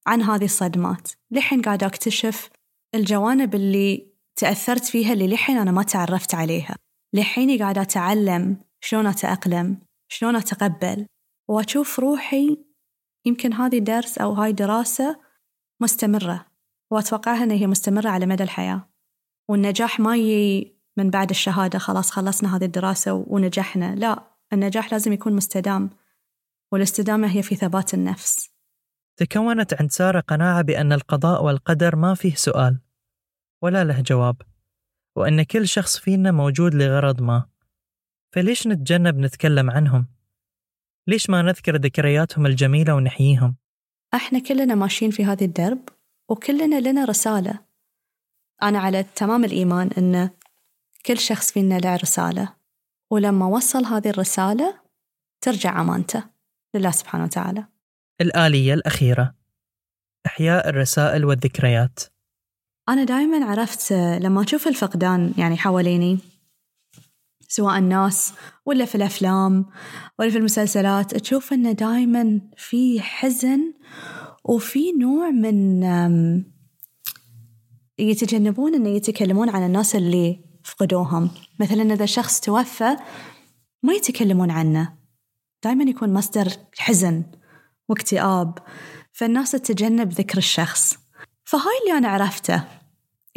عن 0.08 0.22
هذه 0.22 0.46
الصدمات. 0.46 1.12
للحين 1.32 1.62
قاعدة 1.62 1.88
أكتشف 1.88 2.50
الجوانب 2.96 3.56
اللي 3.56 4.08
تأثرت 4.36 4.86
فيها 4.86 5.14
اللي 5.14 5.28
للحين 5.28 5.58
أنا 5.58 5.72
ما 5.72 5.84
تعرفت 5.84 6.36
عليها. 6.36 6.76
لحيني 7.14 7.58
قاعدة 7.58 7.82
أتعلم 7.82 8.58
شلون 8.82 9.08
أتأقلم 9.08 9.78
شلون 10.12 10.36
أتقبل 10.36 11.06
وأشوف 11.50 12.00
روحي 12.00 12.58
يمكن 13.26 13.54
هذه 13.54 13.78
درس 13.78 14.18
أو 14.18 14.34
هاي 14.34 14.52
دراسة 14.52 15.20
مستمرة 15.82 16.46
وأتوقعها 16.92 17.44
أن 17.44 17.52
هي 17.52 17.68
مستمرة 17.68 18.10
على 18.10 18.26
مدى 18.26 18.44
الحياة. 18.44 18.90
والنجاح 19.50 20.00
ما 20.00 20.16
يجي 20.16 20.80
من 20.98 21.10
بعد 21.10 21.30
الشهادة 21.30 21.80
خلاص 21.80 22.12
خلصنا 22.12 22.58
هذه 22.58 22.66
الدراسة 22.66 23.14
ونجحنا. 23.28 23.96
لا 23.96 24.24
النجاح 24.54 24.92
لازم 24.92 25.14
يكون 25.14 25.34
مستدام. 25.34 25.90
والاستدامة 26.72 27.32
هي 27.32 27.44
في 27.44 27.56
ثبات 27.56 27.94
النفس. 27.94 28.50
تكونت 29.18 29.82
عند 29.82 29.92
سارة 29.92 30.20
قناعة 30.20 30.62
بأن 30.62 30.94
القضاء 30.94 31.44
والقدر 31.44 31.96
ما 31.96 32.14
فيه 32.14 32.36
سؤال. 32.36 32.82
ولا 33.62 33.84
له 33.84 34.02
جواب. 34.02 34.42
وأن 35.16 35.44
كل 35.44 35.68
شخص 35.68 35.98
فينا 35.98 36.32
موجود 36.32 36.76
لغرض 36.76 37.22
ما. 37.22 37.50
فليش 38.32 38.68
نتجنب 38.68 39.18
نتكلم 39.18 39.72
عنهم؟ 39.72 40.08
ليش 41.08 41.30
ما 41.30 41.42
نذكر 41.42 41.76
ذكرياتهم 41.76 42.46
الجميلة 42.46 42.96
ونحييهم؟ 42.96 43.56
أحنا 44.14 44.40
كلنا 44.40 44.76
ماشيين 44.76 45.12
في 45.12 45.26
هذه 45.26 45.46
الدرب 45.46 45.90
وكلنا 46.30 46.90
لنا 46.90 47.06
رسالة. 47.06 47.60
أنا 48.64 48.80
على 48.80 49.04
تمام 49.04 49.46
الإيمان 49.46 49.90
أن 49.98 50.30
كل 51.06 51.18
شخص 51.18 51.52
فينا 51.52 51.80
له 51.80 51.96
رسالة. 51.96 52.56
ولما 53.12 53.46
وصل 53.46 53.86
هذه 53.86 54.10
الرسالة 54.10 54.82
ترجع 55.42 55.82
أمانته. 55.82 56.39
لله 56.76 56.92
سبحانه 56.92 57.24
وتعالى. 57.24 57.66
الآلية 58.22 58.74
الأخيرة. 58.74 59.34
إحياء 60.26 60.70
الرسائل 60.70 61.26
والذكريات. 61.26 62.00
أنا 62.90 63.04
دائما 63.04 63.46
عرفت 63.46 63.94
لما 63.94 64.44
أشوف 64.44 64.68
الفقدان 64.68 65.34
يعني 65.38 65.58
حواليني 65.58 66.20
سواء 67.48 67.78
الناس 67.78 68.34
ولا 68.66 68.86
في 68.86 68.96
الأفلام 68.96 69.66
ولا 70.20 70.30
في 70.30 70.38
المسلسلات 70.38 71.16
تشوف 71.16 71.54
أنه 71.54 71.72
دائما 71.72 72.42
في 72.58 73.02
حزن 73.02 73.74
وفي 74.44 74.92
نوع 74.92 75.30
من 75.30 75.84
يتجنبون 78.00 78.76
أن 78.76 78.86
يتكلمون 78.86 79.50
عن 79.50 79.66
الناس 79.66 79.96
اللي 79.96 80.44
فقدوهم. 80.64 81.32
مثلا 81.60 81.94
إذا 81.94 82.06
شخص 82.06 82.40
توفى 82.40 82.96
ما 83.84 83.94
يتكلمون 83.94 84.52
عنه. 84.52 84.99
دائما 85.64 85.84
يكون 85.84 86.14
مصدر 86.14 86.48
حزن 86.78 87.24
واكتئاب 87.90 88.58
فالناس 89.14 89.52
تتجنب 89.52 90.12
ذكر 90.12 90.38
الشخص. 90.38 90.98
فهاي 91.44 91.80
اللي 91.82 91.98
أنا 91.98 92.08
عرفته. 92.08 92.64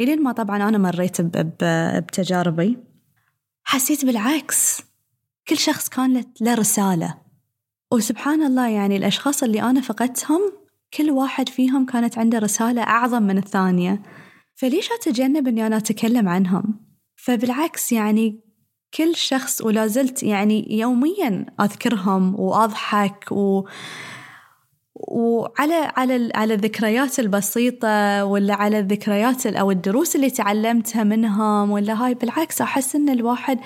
إلين 0.01 0.23
ما 0.23 0.31
طبعا 0.31 0.69
أنا 0.69 0.77
مريت 0.77 1.21
بتجاربي 1.21 2.77
حسيت 3.63 4.05
بالعكس. 4.05 4.81
كل 5.47 5.57
شخص 5.57 5.89
كان 5.89 6.25
له 6.41 6.53
رسالة. 6.53 7.17
وسبحان 7.91 8.43
الله 8.43 8.67
يعني 8.67 8.97
الأشخاص 8.97 9.43
اللي 9.43 9.61
أنا 9.61 9.81
فقدتهم 9.81 10.41
كل 10.93 11.11
واحد 11.11 11.49
فيهم 11.49 11.85
كانت 11.85 12.17
عنده 12.17 12.39
رسالة 12.39 12.81
أعظم 12.81 13.23
من 13.23 13.37
الثانية. 13.37 14.01
فليش 14.55 14.89
أتجنب 14.91 15.47
أني 15.47 15.67
أنا 15.67 15.77
أتكلم 15.77 16.29
عنهم؟ 16.29 16.79
فبالعكس 17.15 17.91
يعني 17.91 18.42
كل 18.97 19.15
شخص 19.15 19.61
ولا 19.61 19.87
زلت 19.87 20.23
يعني 20.23 20.77
يوميا 20.79 21.45
أذكرهم 21.61 22.39
وأضحك 22.39 23.31
و 23.31 23.67
وعلى 24.95 25.91
على 25.97 26.31
على 26.35 26.53
الذكريات 26.53 27.19
البسيطة 27.19 28.25
ولا 28.25 28.53
على 28.53 28.79
الذكريات 28.79 29.45
أو 29.45 29.71
الدروس 29.71 30.15
اللي 30.15 30.29
تعلمتها 30.29 31.03
منهم 31.03 31.71
ولا 31.71 32.05
هاي 32.05 32.13
بالعكس 32.13 32.61
أحس 32.61 32.95
إن 32.95 33.09
الواحد 33.09 33.59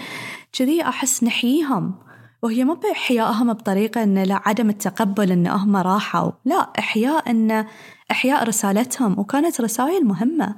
كذي 0.54 0.82
أحس 0.82 1.24
نحييهم. 1.24 1.96
وهي 2.44 2.64
مو 2.64 2.74
بإحيائهم 2.74 3.54
بطريقة 3.54 4.04
إن 4.04 4.24
لا 4.24 4.42
عدم 4.46 4.70
التقبل 4.70 5.32
إن 5.32 5.48
هم 5.48 5.76
راحوا. 5.76 6.32
لا 6.46 6.72
إحياء 6.80 7.32
إن 7.32 7.66
إحياء 8.12 8.44
رسالتهم. 8.44 9.20
وكانت 9.20 9.62
رسائل 9.62 10.06
مهمة. 10.06 10.56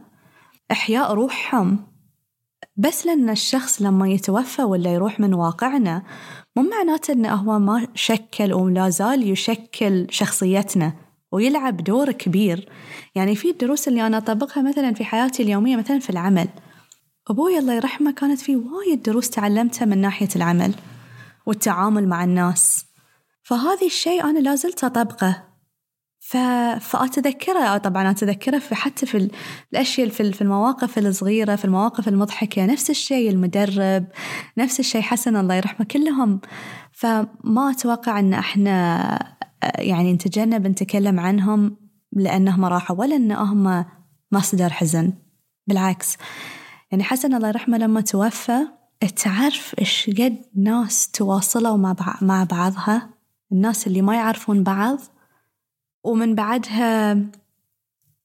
إحياء 0.72 1.14
روحهم. 1.14 1.88
بس 2.80 3.06
لأن 3.06 3.30
الشخص 3.30 3.82
لما 3.82 4.10
يتوفى 4.10 4.64
ولا 4.64 4.94
يروح 4.94 5.20
من 5.20 5.34
واقعنا 5.34 6.04
مو 6.56 6.64
معناته 6.64 7.12
أنه 7.12 7.34
هو 7.34 7.60
ما 7.60 7.88
شكل 7.96 8.54
ولا 8.54 8.90
زال 8.90 9.32
يشكل 9.32 10.08
شخصيتنا 10.10 10.94
ويلعب 11.32 11.78
دور 11.78 12.12
كبير. 12.12 12.70
يعني 13.16 13.36
في 13.36 13.50
الدروس 13.50 13.88
اللي 13.88 14.08
أنا 14.08 14.18
أطبقها 14.18 14.64
مثلا 14.64 14.94
في 14.94 15.06
حياتي 15.06 15.44
اليومية 15.44 15.76
مثلا 15.76 16.00
في 16.00 16.10
العمل. 16.10 16.48
أبوي 17.28 17.60
الله 17.60 17.74
يرحمه 17.74 18.12
كانت 18.12 18.40
في 18.40 18.56
وايد 18.56 19.02
دروس 19.02 19.30
تعلمتها 19.30 19.86
من 19.86 19.98
ناحية 19.98 20.30
العمل 20.36 20.74
والتعامل 21.46 22.08
مع 22.08 22.24
الناس. 22.24 22.86
فهذا 23.44 23.86
الشيء 23.86 24.24
أنا 24.24 24.40
لازلت 24.40 24.84
أطبقه. 24.84 25.49
ف... 26.30 26.38
فأتذكره 26.80 27.78
طبعا 27.78 28.12
أتذكره 28.12 28.60
في 28.60 28.76
حتى 28.76 29.06
في 29.06 29.30
الأشياء 29.74 30.10
في 30.10 30.42
المواقف 30.42 30.98
الصغيرة 30.98 31.56
في 31.56 31.66
المواقف 31.66 32.08
المضحكة 32.08 32.66
نفس 32.66 32.90
الشيء 32.90 33.30
المدرب 33.30 34.06
نفس 34.58 34.80
الشيء 34.80 35.02
حسن 35.02 35.36
الله 35.36 35.56
يرحمه 35.56 35.86
كلهم. 35.86 36.42
فما 36.92 37.72
أتوقع 37.72 38.20
أن 38.20 38.34
إحنا 38.34 39.36
يعني 39.78 40.14
نتجنب 40.14 40.68
نتكلم 40.68 41.20
عنهم 41.20 41.78
لأنهم 42.14 42.66
راحوا 42.66 42.96
ولا 42.96 43.16
أنهم 43.16 43.86
مصدر 44.32 44.70
حزن. 44.70 45.14
بالعكس. 45.68 46.18
يعني 46.92 47.04
حسن 47.04 47.34
الله 47.34 47.48
يرحمه 47.48 47.78
لما 47.78 48.02
توفى 48.02 48.60
تعرف 49.24 49.76
إيش 49.80 50.10
قد 50.10 50.38
ناس 50.56 51.12
تواصلوا 51.12 51.94
مع 52.22 52.44
بعضها؟ 52.44 53.10
الناس 53.52 53.88
اللي 53.88 54.02
ما 54.02 54.16
يعرفون 54.16 54.64
بعض 54.64 55.00
ومن 56.04 56.36
بعدها 56.36 57.18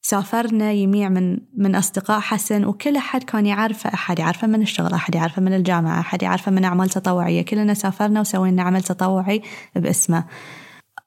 سافرنا 0.03 0.73
يميع 0.73 1.09
من 1.09 1.39
من 1.57 1.75
أصدقاء 1.75 2.21
حسن 2.21 2.65
وكل 2.65 2.97
أحد 2.97 3.23
كان 3.23 3.47
يعرفه 3.47 3.95
أحد 3.95 4.19
يعرفه 4.19 4.47
من 4.47 4.63
الشغل 4.63 4.93
أحد 4.93 5.15
يعرفه 5.15 5.43
من 5.43 5.55
الجامعة 5.55 6.01
أحد 6.01 6.23
يعرفه 6.23 6.53
من 6.53 6.65
أعمال 6.65 6.89
تطوعية. 6.89 7.43
كلنا 7.43 7.75
سافرنا 7.75 8.21
وسوينا 8.21 8.63
عمل 8.63 8.83
تطوعي 8.83 9.43
باسمه. 9.77 10.25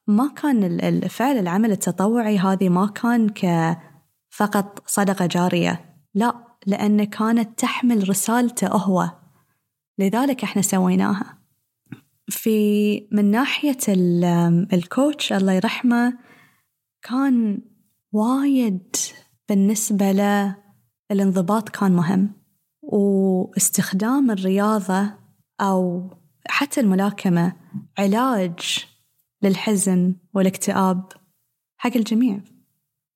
ما 0.06 0.32
كان 0.42 0.64
الفعل 0.64 1.38
العمل 1.38 1.70
التطوعي 1.70 2.38
هذه 2.38 2.68
ما 2.68 2.86
كان 2.86 3.28
كفقط 3.28 4.82
صدقة 4.86 5.26
جارية. 5.26 5.94
لا 6.14 6.34
لأن 6.66 7.04
كانت 7.04 7.58
تحمل 7.58 8.08
رسالته 8.08 8.68
هو. 8.68 9.10
لذلك 9.98 10.44
إحنا 10.44 10.62
سويناها. 10.62 11.38
في 12.28 13.08
من 13.12 13.30
ناحية 13.30 13.78
الكوتش 14.72 15.32
الله 15.32 15.52
يرحمه 15.52 16.27
كان 17.02 17.62
وايد 18.12 18.96
بالنسبة 19.48 20.12
له 20.12 20.56
الانضباط 21.10 21.68
كان 21.68 21.92
مهم 21.92 22.32
واستخدام 22.82 24.30
الرياضة 24.30 25.14
أو 25.60 26.10
حتى 26.46 26.80
الملاكمة 26.80 27.56
علاج 27.98 28.86
للحزن 29.42 30.14
والاكتئاب 30.34 31.12
حق 31.76 31.96
الجميع. 31.96 32.40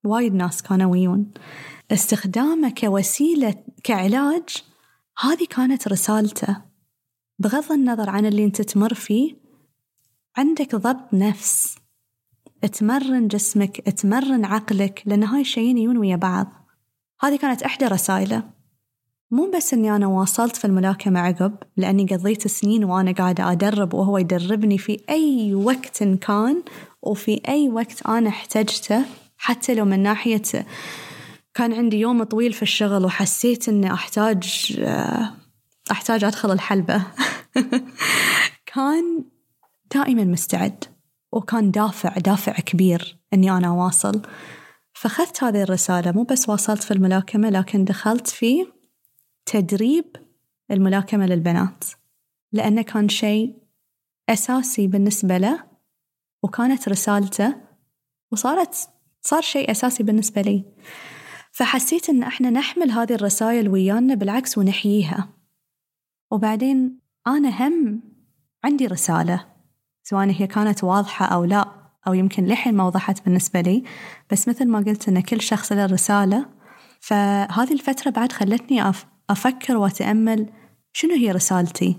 وايد 0.05 0.35
ناس 0.35 0.63
كانوا 0.63 0.93
ويون. 0.93 1.33
استخدامه 1.91 2.71
كوسيلة 2.71 3.65
كعلاج 3.85 4.49
هذه 5.19 5.47
كانت 5.51 5.89
رسالته. 5.89 6.63
بغض 7.39 7.73
النظر 7.73 8.11
عن 8.11 8.27
اللي 8.27 8.45
انت 8.45 8.63
تمر 8.63 8.95
فيه 8.95 9.37
عندك 10.37 10.75
ضبط 10.75 11.15
نفس. 11.15 11.82
تمرن 12.67 13.29
جسمك 13.29 13.81
تمرن 13.81 14.45
عقلك 14.45 15.03
لأن 15.07 15.25
هاي 15.25 15.41
الشيئين 15.41 15.79
يجون 15.79 15.99
ويا 15.99 16.17
بعض. 16.17 16.47
هذه 17.21 17.37
كانت 17.37 17.63
إحدى 17.63 17.85
رسائله. 17.85 18.43
مو 19.31 19.51
بس 19.57 19.75
إني 19.75 19.97
أنا 19.97 20.07
واصلت 20.07 20.57
في 20.57 20.65
الملاكمة 20.65 21.21
عقب 21.21 21.55
لأني 21.77 22.07
قضيت 22.07 22.49
سنين 22.49 22.85
وأنا 22.85 23.13
قاعدة 23.13 23.53
أدرب 23.53 23.95
وهو 23.95 24.19
يدربني 24.19 24.79
في 24.79 25.01
أي 25.11 25.55
وقت 25.55 26.03
كان 26.03 26.63
وفي 27.03 27.41
أي 27.49 27.69
وقت 27.69 28.07
أنا 28.07 28.29
احتجته 28.29 29.05
حتى 29.37 29.75
لو 29.75 29.85
من 29.85 30.03
ناحية 30.03 30.43
كان 31.55 31.73
عندي 31.73 32.01
يوم 32.01 32.23
طويل 32.23 32.53
في 32.53 32.63
الشغل 32.63 33.05
وحسيت 33.05 33.69
إني 33.69 33.93
أحتاج 33.93 34.77
أحتاج 35.91 36.25
أدخل 36.25 36.53
الحلبة. 36.53 37.03
كان 38.75 39.25
دائما 39.95 40.25
مستعد. 40.25 40.85
وكان 41.33 41.71
دافع 41.71 42.19
دافع 42.19 42.53
كبير 42.53 43.19
إني 43.35 43.51
أنا 43.51 43.69
أواصل 43.69 44.23
فأخذت 44.93 45.45
هذه 45.45 45.63
الرسالة 45.63 46.13
مو 46.13 46.23
بس 46.23 46.49
واصلت 46.49 46.83
في 46.83 46.91
الملاكمة 46.91 47.51
لكن 47.51 47.85
دخلت 47.85 48.29
في 48.29 48.67
تدريب 49.47 50.17
الملاكمة 50.71 51.27
للبنات. 51.27 51.85
لأنه 52.53 52.83
كان 52.83 53.09
شيء 53.09 53.57
أساسي 54.29 54.87
بالنسبة 54.87 55.39
له 55.39 55.65
وكانت 56.43 56.89
رسالته 56.89 57.55
وصارت 58.33 58.89
صار 59.21 59.43
شيء 59.43 59.71
أساسي 59.71 60.03
بالنسبة 60.03 60.43
لي. 60.43 60.65
فحسيت 61.53 62.09
إن 62.09 62.23
إحنا 62.23 62.51
نحمل 62.51 62.91
هذه 62.91 63.15
الرسائل 63.15 63.69
ويانا 63.69 64.15
بالعكس 64.15 64.59
ونحييها. 64.59 65.29
وبعدين 66.31 66.99
أنا 67.27 67.69
هم 67.69 68.03
عندي 68.65 68.87
رسالة. 68.87 69.52
سواء 70.03 70.31
هي 70.31 70.47
كانت 70.47 70.85
واضحة 70.85 71.27
أو 71.27 71.45
لا 71.45 71.69
أو 72.07 72.15
يمكن 72.15 72.47
لحين 72.47 72.75
ما 72.75 72.87
وضحت 72.87 73.25
بالنسبة 73.25 73.61
لي 73.61 73.85
بس 74.31 74.49
مثل 74.49 74.69
ما 74.69 74.79
قلت 74.79 75.09
إن 75.09 75.21
كل 75.21 75.41
شخص 75.41 75.73
له 75.73 75.87
رسالة. 75.87 76.47
فهذه 77.01 77.73
الفترة 77.73 78.11
بعد 78.11 78.33
خلتني 78.33 78.93
أفكر 79.31 79.77
وأتأمل 79.77 80.51
شنو 80.93 81.15
هي 81.15 81.33
رسالتي؟ 81.33 81.97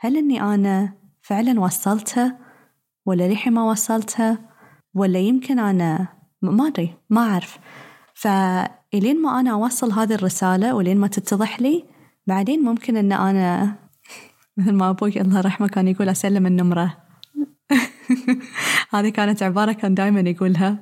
هل 0.00 0.16
أني 0.16 0.42
أنا 0.42 0.92
فعلا 1.22 1.60
وصلتها 1.60 2.38
ولا 3.06 3.28
لحين 3.32 3.52
ما 3.52 3.70
وصلتها 3.70 4.38
ولا 4.94 5.18
يمكن 5.18 5.58
أنا 5.58 6.08
ما 6.42 6.66
أدري 6.66 6.94
ما 7.10 7.20
أعرف. 7.20 7.58
فإلين 8.14 9.22
ما 9.22 9.40
أنا 9.40 9.50
أوصل 9.52 9.92
هذه 9.92 10.14
الرسالة 10.14 10.74
ولين 10.74 10.98
ما 10.98 11.06
تتضح 11.06 11.60
لي 11.60 11.84
بعدين 12.26 12.62
ممكن 12.62 12.96
أن 12.96 13.12
أنا 13.12 13.74
مثل 14.56 14.72
ما 14.72 14.90
أبوي 14.90 15.20
الله 15.20 15.38
يرحمه 15.38 15.68
كان 15.68 15.88
يقول 15.88 16.08
أسلم 16.08 16.46
النمرة. 16.46 16.96
هذه 18.94 19.08
كانت 19.08 19.42
عبارة 19.42 19.72
كان 19.72 19.94
دائما 19.94 20.20
يقولها. 20.20 20.78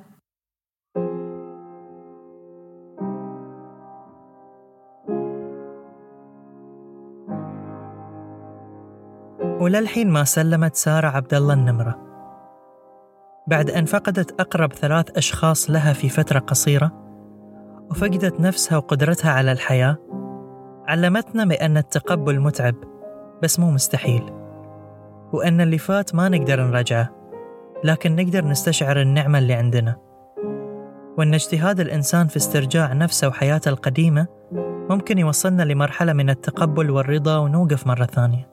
وللحين 9.59 10.09
ما 10.09 10.23
سلمت 10.23 10.75
سارة 10.75 11.07
عبد 11.07 11.33
الله 11.33 11.53
النمرة. 11.53 12.09
بعد 13.47 13.69
أن 13.69 13.85
فقدت 13.85 14.41
أقرب 14.41 14.73
ثلاث 14.73 15.17
أشخاص 15.17 15.69
لها 15.69 15.93
في 15.93 16.09
فترة 16.09 16.39
قصيرة 16.39 16.91
وفقدت 17.91 18.39
نفسها 18.39 18.77
وقدرتها 18.77 19.31
على 19.31 19.51
الحياة 19.51 19.97
علمتنا 20.87 21.45
بأن 21.45 21.77
التقبل 21.77 22.39
متعب 22.39 22.75
بس 23.43 23.59
مو 23.59 23.71
مستحيل. 23.71 24.38
وأن 25.33 25.61
اللي 25.61 25.77
فات 25.77 26.15
ما 26.15 26.29
نقدر 26.29 26.61
نرجعه 26.63 27.09
لكن 27.83 28.15
نقدر 28.15 28.45
نستشعر 28.45 29.01
النعمة 29.01 29.39
اللي 29.39 29.53
عندنا. 29.53 29.95
وأن 31.17 31.33
اجتهاد 31.33 31.79
الإنسان 31.79 32.27
في 32.27 32.37
استرجاع 32.37 32.93
نفسه 32.93 33.27
وحياته 33.27 33.69
القديمة 33.69 34.27
ممكن 34.89 35.17
يوصلنا 35.17 35.63
لمرحلة 35.63 36.13
من 36.13 36.29
التقبل 36.29 36.91
والرضا 36.91 37.37
ونوقف 37.37 37.87
مرة 37.87 38.05
ثانية. 38.05 38.49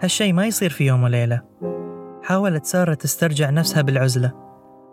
هالشي 0.00 0.32
ما 0.32 0.46
يصير 0.46 0.70
في 0.70 0.86
يوم 0.86 1.02
وليلة. 1.02 1.42
حاولت 2.22 2.64
سارة 2.64 2.94
تسترجع 2.94 3.50
نفسها 3.50 3.82
بالعزلة 3.82 4.32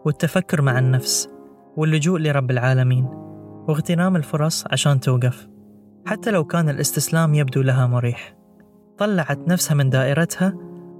والتفكر 0.05 0.61
مع 0.61 0.79
النفس 0.79 1.29
واللجوء 1.77 2.19
لرب 2.19 2.51
العالمين 2.51 3.05
واغتنام 3.67 4.15
الفرص 4.15 4.65
عشان 4.71 4.99
توقف 4.99 5.47
حتى 6.05 6.31
لو 6.31 6.43
كان 6.43 6.69
الاستسلام 6.69 7.33
يبدو 7.33 7.61
لها 7.61 7.87
مريح. 7.87 8.40
طلعت 9.01 9.47
نفسها 9.47 9.75
من 9.75 9.89
دائرتها 9.89 10.53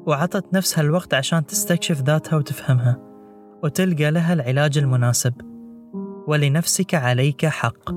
وعطت 0.06 0.54
نفسها 0.54 0.82
الوقت 0.82 1.14
عشان 1.14 1.46
تستكشف 1.46 2.02
ذاتها 2.02 2.38
وتفهمها 2.38 2.98
وتلقى 3.64 4.12
لها 4.12 4.34
العلاج 4.34 4.78
المناسب. 4.78 5.34
ولنفسك 6.28 6.96
عليك 6.96 7.46
حق. 7.46 7.92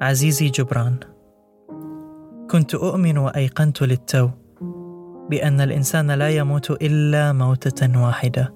عزيزي 0.00 0.48
جبران 0.48 0.96
كنت 2.50 2.74
أؤمن 2.74 3.18
وأيقنت 3.18 3.82
للتو 3.82 4.28
بأن 5.30 5.60
الإنسان 5.60 6.10
لا 6.10 6.28
يموت 6.28 6.70
إلا 6.70 7.32
موتة 7.32 8.02
واحدة 8.04 8.54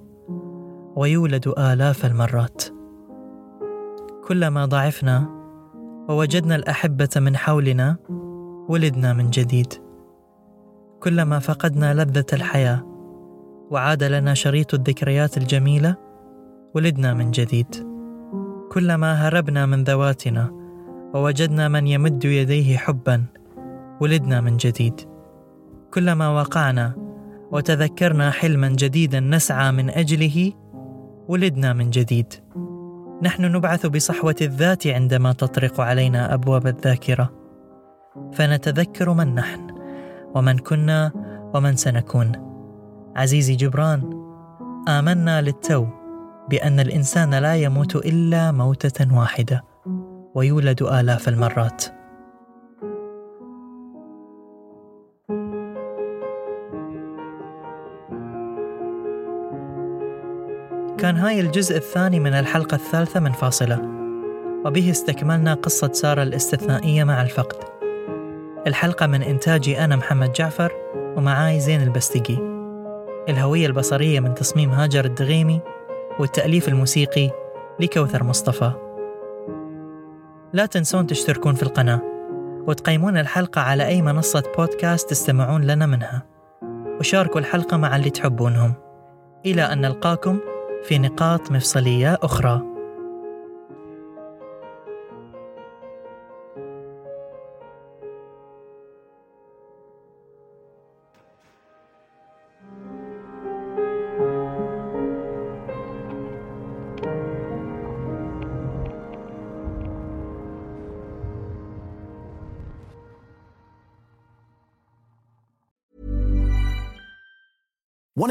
ويولد 0.97 1.49
آلاف 1.59 2.07
المرات. 2.07 2.74
كلما 4.29 4.64
ضعفنا 4.64 5.29
ووجدنا 6.09 6.55
الأحبة 6.55 7.09
من 7.16 7.37
حولنا 7.37 7.97
ولدنا 8.68 9.12
من 9.12 9.31
جديد. 9.31 9.72
كلما 11.01 11.39
فقدنا 11.39 11.95
لذة 11.95 12.27
الحياة 12.33 12.83
وعاد 13.70 14.03
لنا 14.03 14.35
شريط 14.35 14.75
الذكريات 14.75 15.37
الجميلة 15.37 15.97
ولدنا 16.75 17.14
من 17.14 17.31
جديد. 17.31 17.66
كلما 18.72 19.12
هربنا 19.12 19.66
من 19.66 19.85
ذواتنا 19.85 20.51
ووجدنا 21.14 21.68
من 21.68 21.87
يمد 21.87 22.25
يديه 22.25 22.77
حبا 22.77 23.25
ولدنا 24.01 24.41
من 24.41 24.57
جديد. 24.57 25.01
كلما 25.95 26.29
وقعنا 26.29 26.95
وتذكرنا 27.53 28.31
حلما 28.31 28.68
جديدا 28.68 29.20
نسعى 29.20 29.72
من 29.72 29.91
أجله 29.91 30.53
ولدنا 31.29 31.72
من 31.72 31.91
جديد. 31.91 32.35
نحن 33.23 33.45
نبعث 33.45 33.87
بصحوة 33.87 34.35
الذات 34.41 34.87
عندما 34.87 35.33
تطرق 35.33 35.81
علينا 35.81 36.35
أبواب 36.35 36.67
الذاكرة. 36.67 37.31
فنتذكر 38.33 39.12
من 39.12 39.35
نحن 39.35 39.61
ومن 40.35 40.59
كنا 40.59 41.12
ومن 41.55 41.77
سنكون. 41.77 42.33
عزيزي 43.17 43.55
جبران 43.55 44.25
آمنا 44.89 45.43
للتو 45.43 45.87
بأن 46.51 46.81
الإنسان 46.81 47.35
لا 47.35 47.55
يموت 47.55 47.97
إلا 47.97 48.53
موتة 48.53 49.19
واحدة 49.19 49.65
ويولد 50.35 50.83
آلاف 50.83 51.29
المرات. 51.29 51.85
كان 61.05 61.17
هاي 61.17 61.41
الجزء 61.41 61.77
الثاني 61.77 62.21
من 62.21 62.35
الحلقة 62.35 62.75
الثالثة 62.75 63.21
من 63.21 63.33
فاصلة. 63.33 63.83
وبه 64.65 64.91
استكملنا 64.91 65.55
قصة 65.55 65.93
سارة 65.93 66.23
الاستثنائية 66.23 67.05
مع 67.05 67.23
الفقد. 67.23 67.57
الحلقة 68.67 69.07
من 69.07 69.23
إنتاجي 69.23 69.85
أنا 69.85 69.97
محمد 69.97 70.33
جعفر 70.33 70.73
ومعاي 71.17 71.61
زين 71.61 71.83
البستقي. 71.83 72.37
الهوية 73.29 73.67
البصرية 73.67 74.21
من 74.21 74.35
تصميم 74.35 74.71
هاجر 74.71 75.05
الدغيمي 75.05 75.61
والتأليف 76.21 76.69
الموسيقي 76.69 77.31
لكوثر 77.81 78.25
مصطفى. 78.25 78.73
لا 80.53 80.67
تنسون 80.67 81.07
تشتركون 81.07 81.55
في 81.55 81.63
القناة 81.63 82.01
وتقيمون 82.67 83.17
الحلقة 83.17 83.61
على 83.61 83.87
أي 83.87 84.03
منصة 84.03 84.43
بودكاست 84.59 85.11
تستمعون 85.11 85.65
لنا 85.65 85.87
منها. 85.87 86.23
وشاركوا 87.01 87.41
الحلقة 87.41 87.77
مع 87.77 87.97
اللي 87.97 88.11
تحبونهم. 88.11 88.75
إلى 89.47 89.63
أن 89.63 89.81
نلقاكم. 89.81 90.39
في 90.85 90.99
نقاط 90.99 91.53
مفصلية 91.53 92.18
أخرى. 92.22 92.74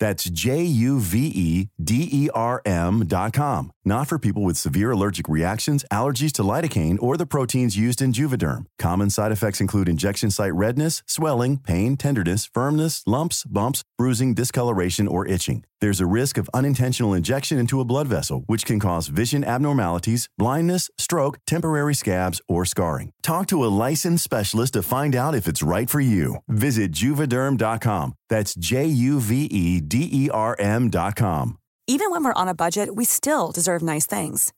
That's 0.00 0.28
J 0.28 0.64
U 0.64 0.98
V 0.98 1.26
E 1.28 1.68
D 1.82 2.08
E 2.10 2.30
R 2.34 2.60
M.com. 2.64 3.70
Not 3.84 4.08
for 4.08 4.18
people 4.18 4.42
with 4.42 4.56
severe 4.56 4.90
allergic 4.90 5.28
reactions, 5.28 5.84
allergies 5.92 6.32
to 6.32 6.42
lidocaine, 6.42 7.00
or 7.00 7.16
the 7.16 7.26
proteins 7.26 7.76
used 7.76 8.02
in 8.02 8.12
Juvederm. 8.12 8.64
Common 8.78 9.10
side 9.10 9.32
effects 9.32 9.60
include 9.60 9.88
injection 9.88 10.30
site 10.30 10.54
redness, 10.54 11.02
swelling, 11.06 11.58
pain, 11.58 11.96
tenderness, 11.96 12.46
firmness, 12.46 13.02
lumps, 13.06 13.44
bumps, 13.44 13.84
bruising, 13.96 14.34
discoloration, 14.34 15.06
or 15.08 15.26
itching. 15.26 15.64
There's 15.80 16.00
a 16.00 16.06
risk 16.06 16.36
of 16.36 16.50
unintentional 16.52 17.14
injection 17.14 17.58
into 17.58 17.80
a 17.80 17.84
blood 17.84 18.06
vessel, 18.06 18.44
which 18.46 18.66
can 18.66 18.78
cause 18.78 19.06
vision 19.06 19.42
abnormalities, 19.44 20.28
blindness, 20.36 20.90
stroke, 20.98 21.38
temporary 21.46 21.94
scabs, 21.94 22.42
or 22.48 22.64
scarring. 22.64 23.12
Talk 23.22 23.46
to 23.46 23.64
a 23.64 23.72
licensed 23.88 24.24
specialist 24.24 24.74
to 24.74 24.82
find 24.82 25.14
out 25.14 25.34
if 25.34 25.46
it's 25.46 25.62
right 25.62 25.88
for 25.88 26.00
you. 26.00 26.36
Visit 26.48 26.92
juvederm.com. 26.92 28.12
That's 28.28 28.54
J 28.54 28.84
U 28.86 29.20
V 29.20 29.44
E 29.44 29.80
D 29.80 30.08
E 30.12 30.28
R 30.30 30.54
M.com. 30.58 31.56
Even 31.86 32.10
when 32.10 32.24
we're 32.24 32.34
on 32.34 32.46
a 32.46 32.54
budget, 32.54 32.94
we 32.94 33.04
still 33.04 33.50
deserve 33.50 33.82
nice 33.82 34.06
things. 34.06 34.52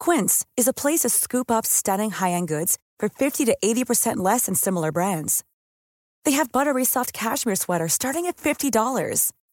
Quince 0.00 0.44
is 0.56 0.66
a 0.66 0.72
place 0.72 1.00
to 1.00 1.08
scoop 1.08 1.50
up 1.50 1.66
stunning 1.66 2.10
high 2.10 2.30
end 2.30 2.48
goods 2.48 2.78
for 2.98 3.08
50 3.08 3.44
to 3.44 3.56
80% 3.62 4.16
less 4.16 4.46
than 4.46 4.54
similar 4.54 4.90
brands. 4.90 5.44
They 6.24 6.32
have 6.32 6.52
buttery 6.52 6.84
soft 6.84 7.12
cashmere 7.12 7.56
sweaters 7.56 7.92
starting 7.92 8.26
at 8.26 8.38
$50, 8.38 9.32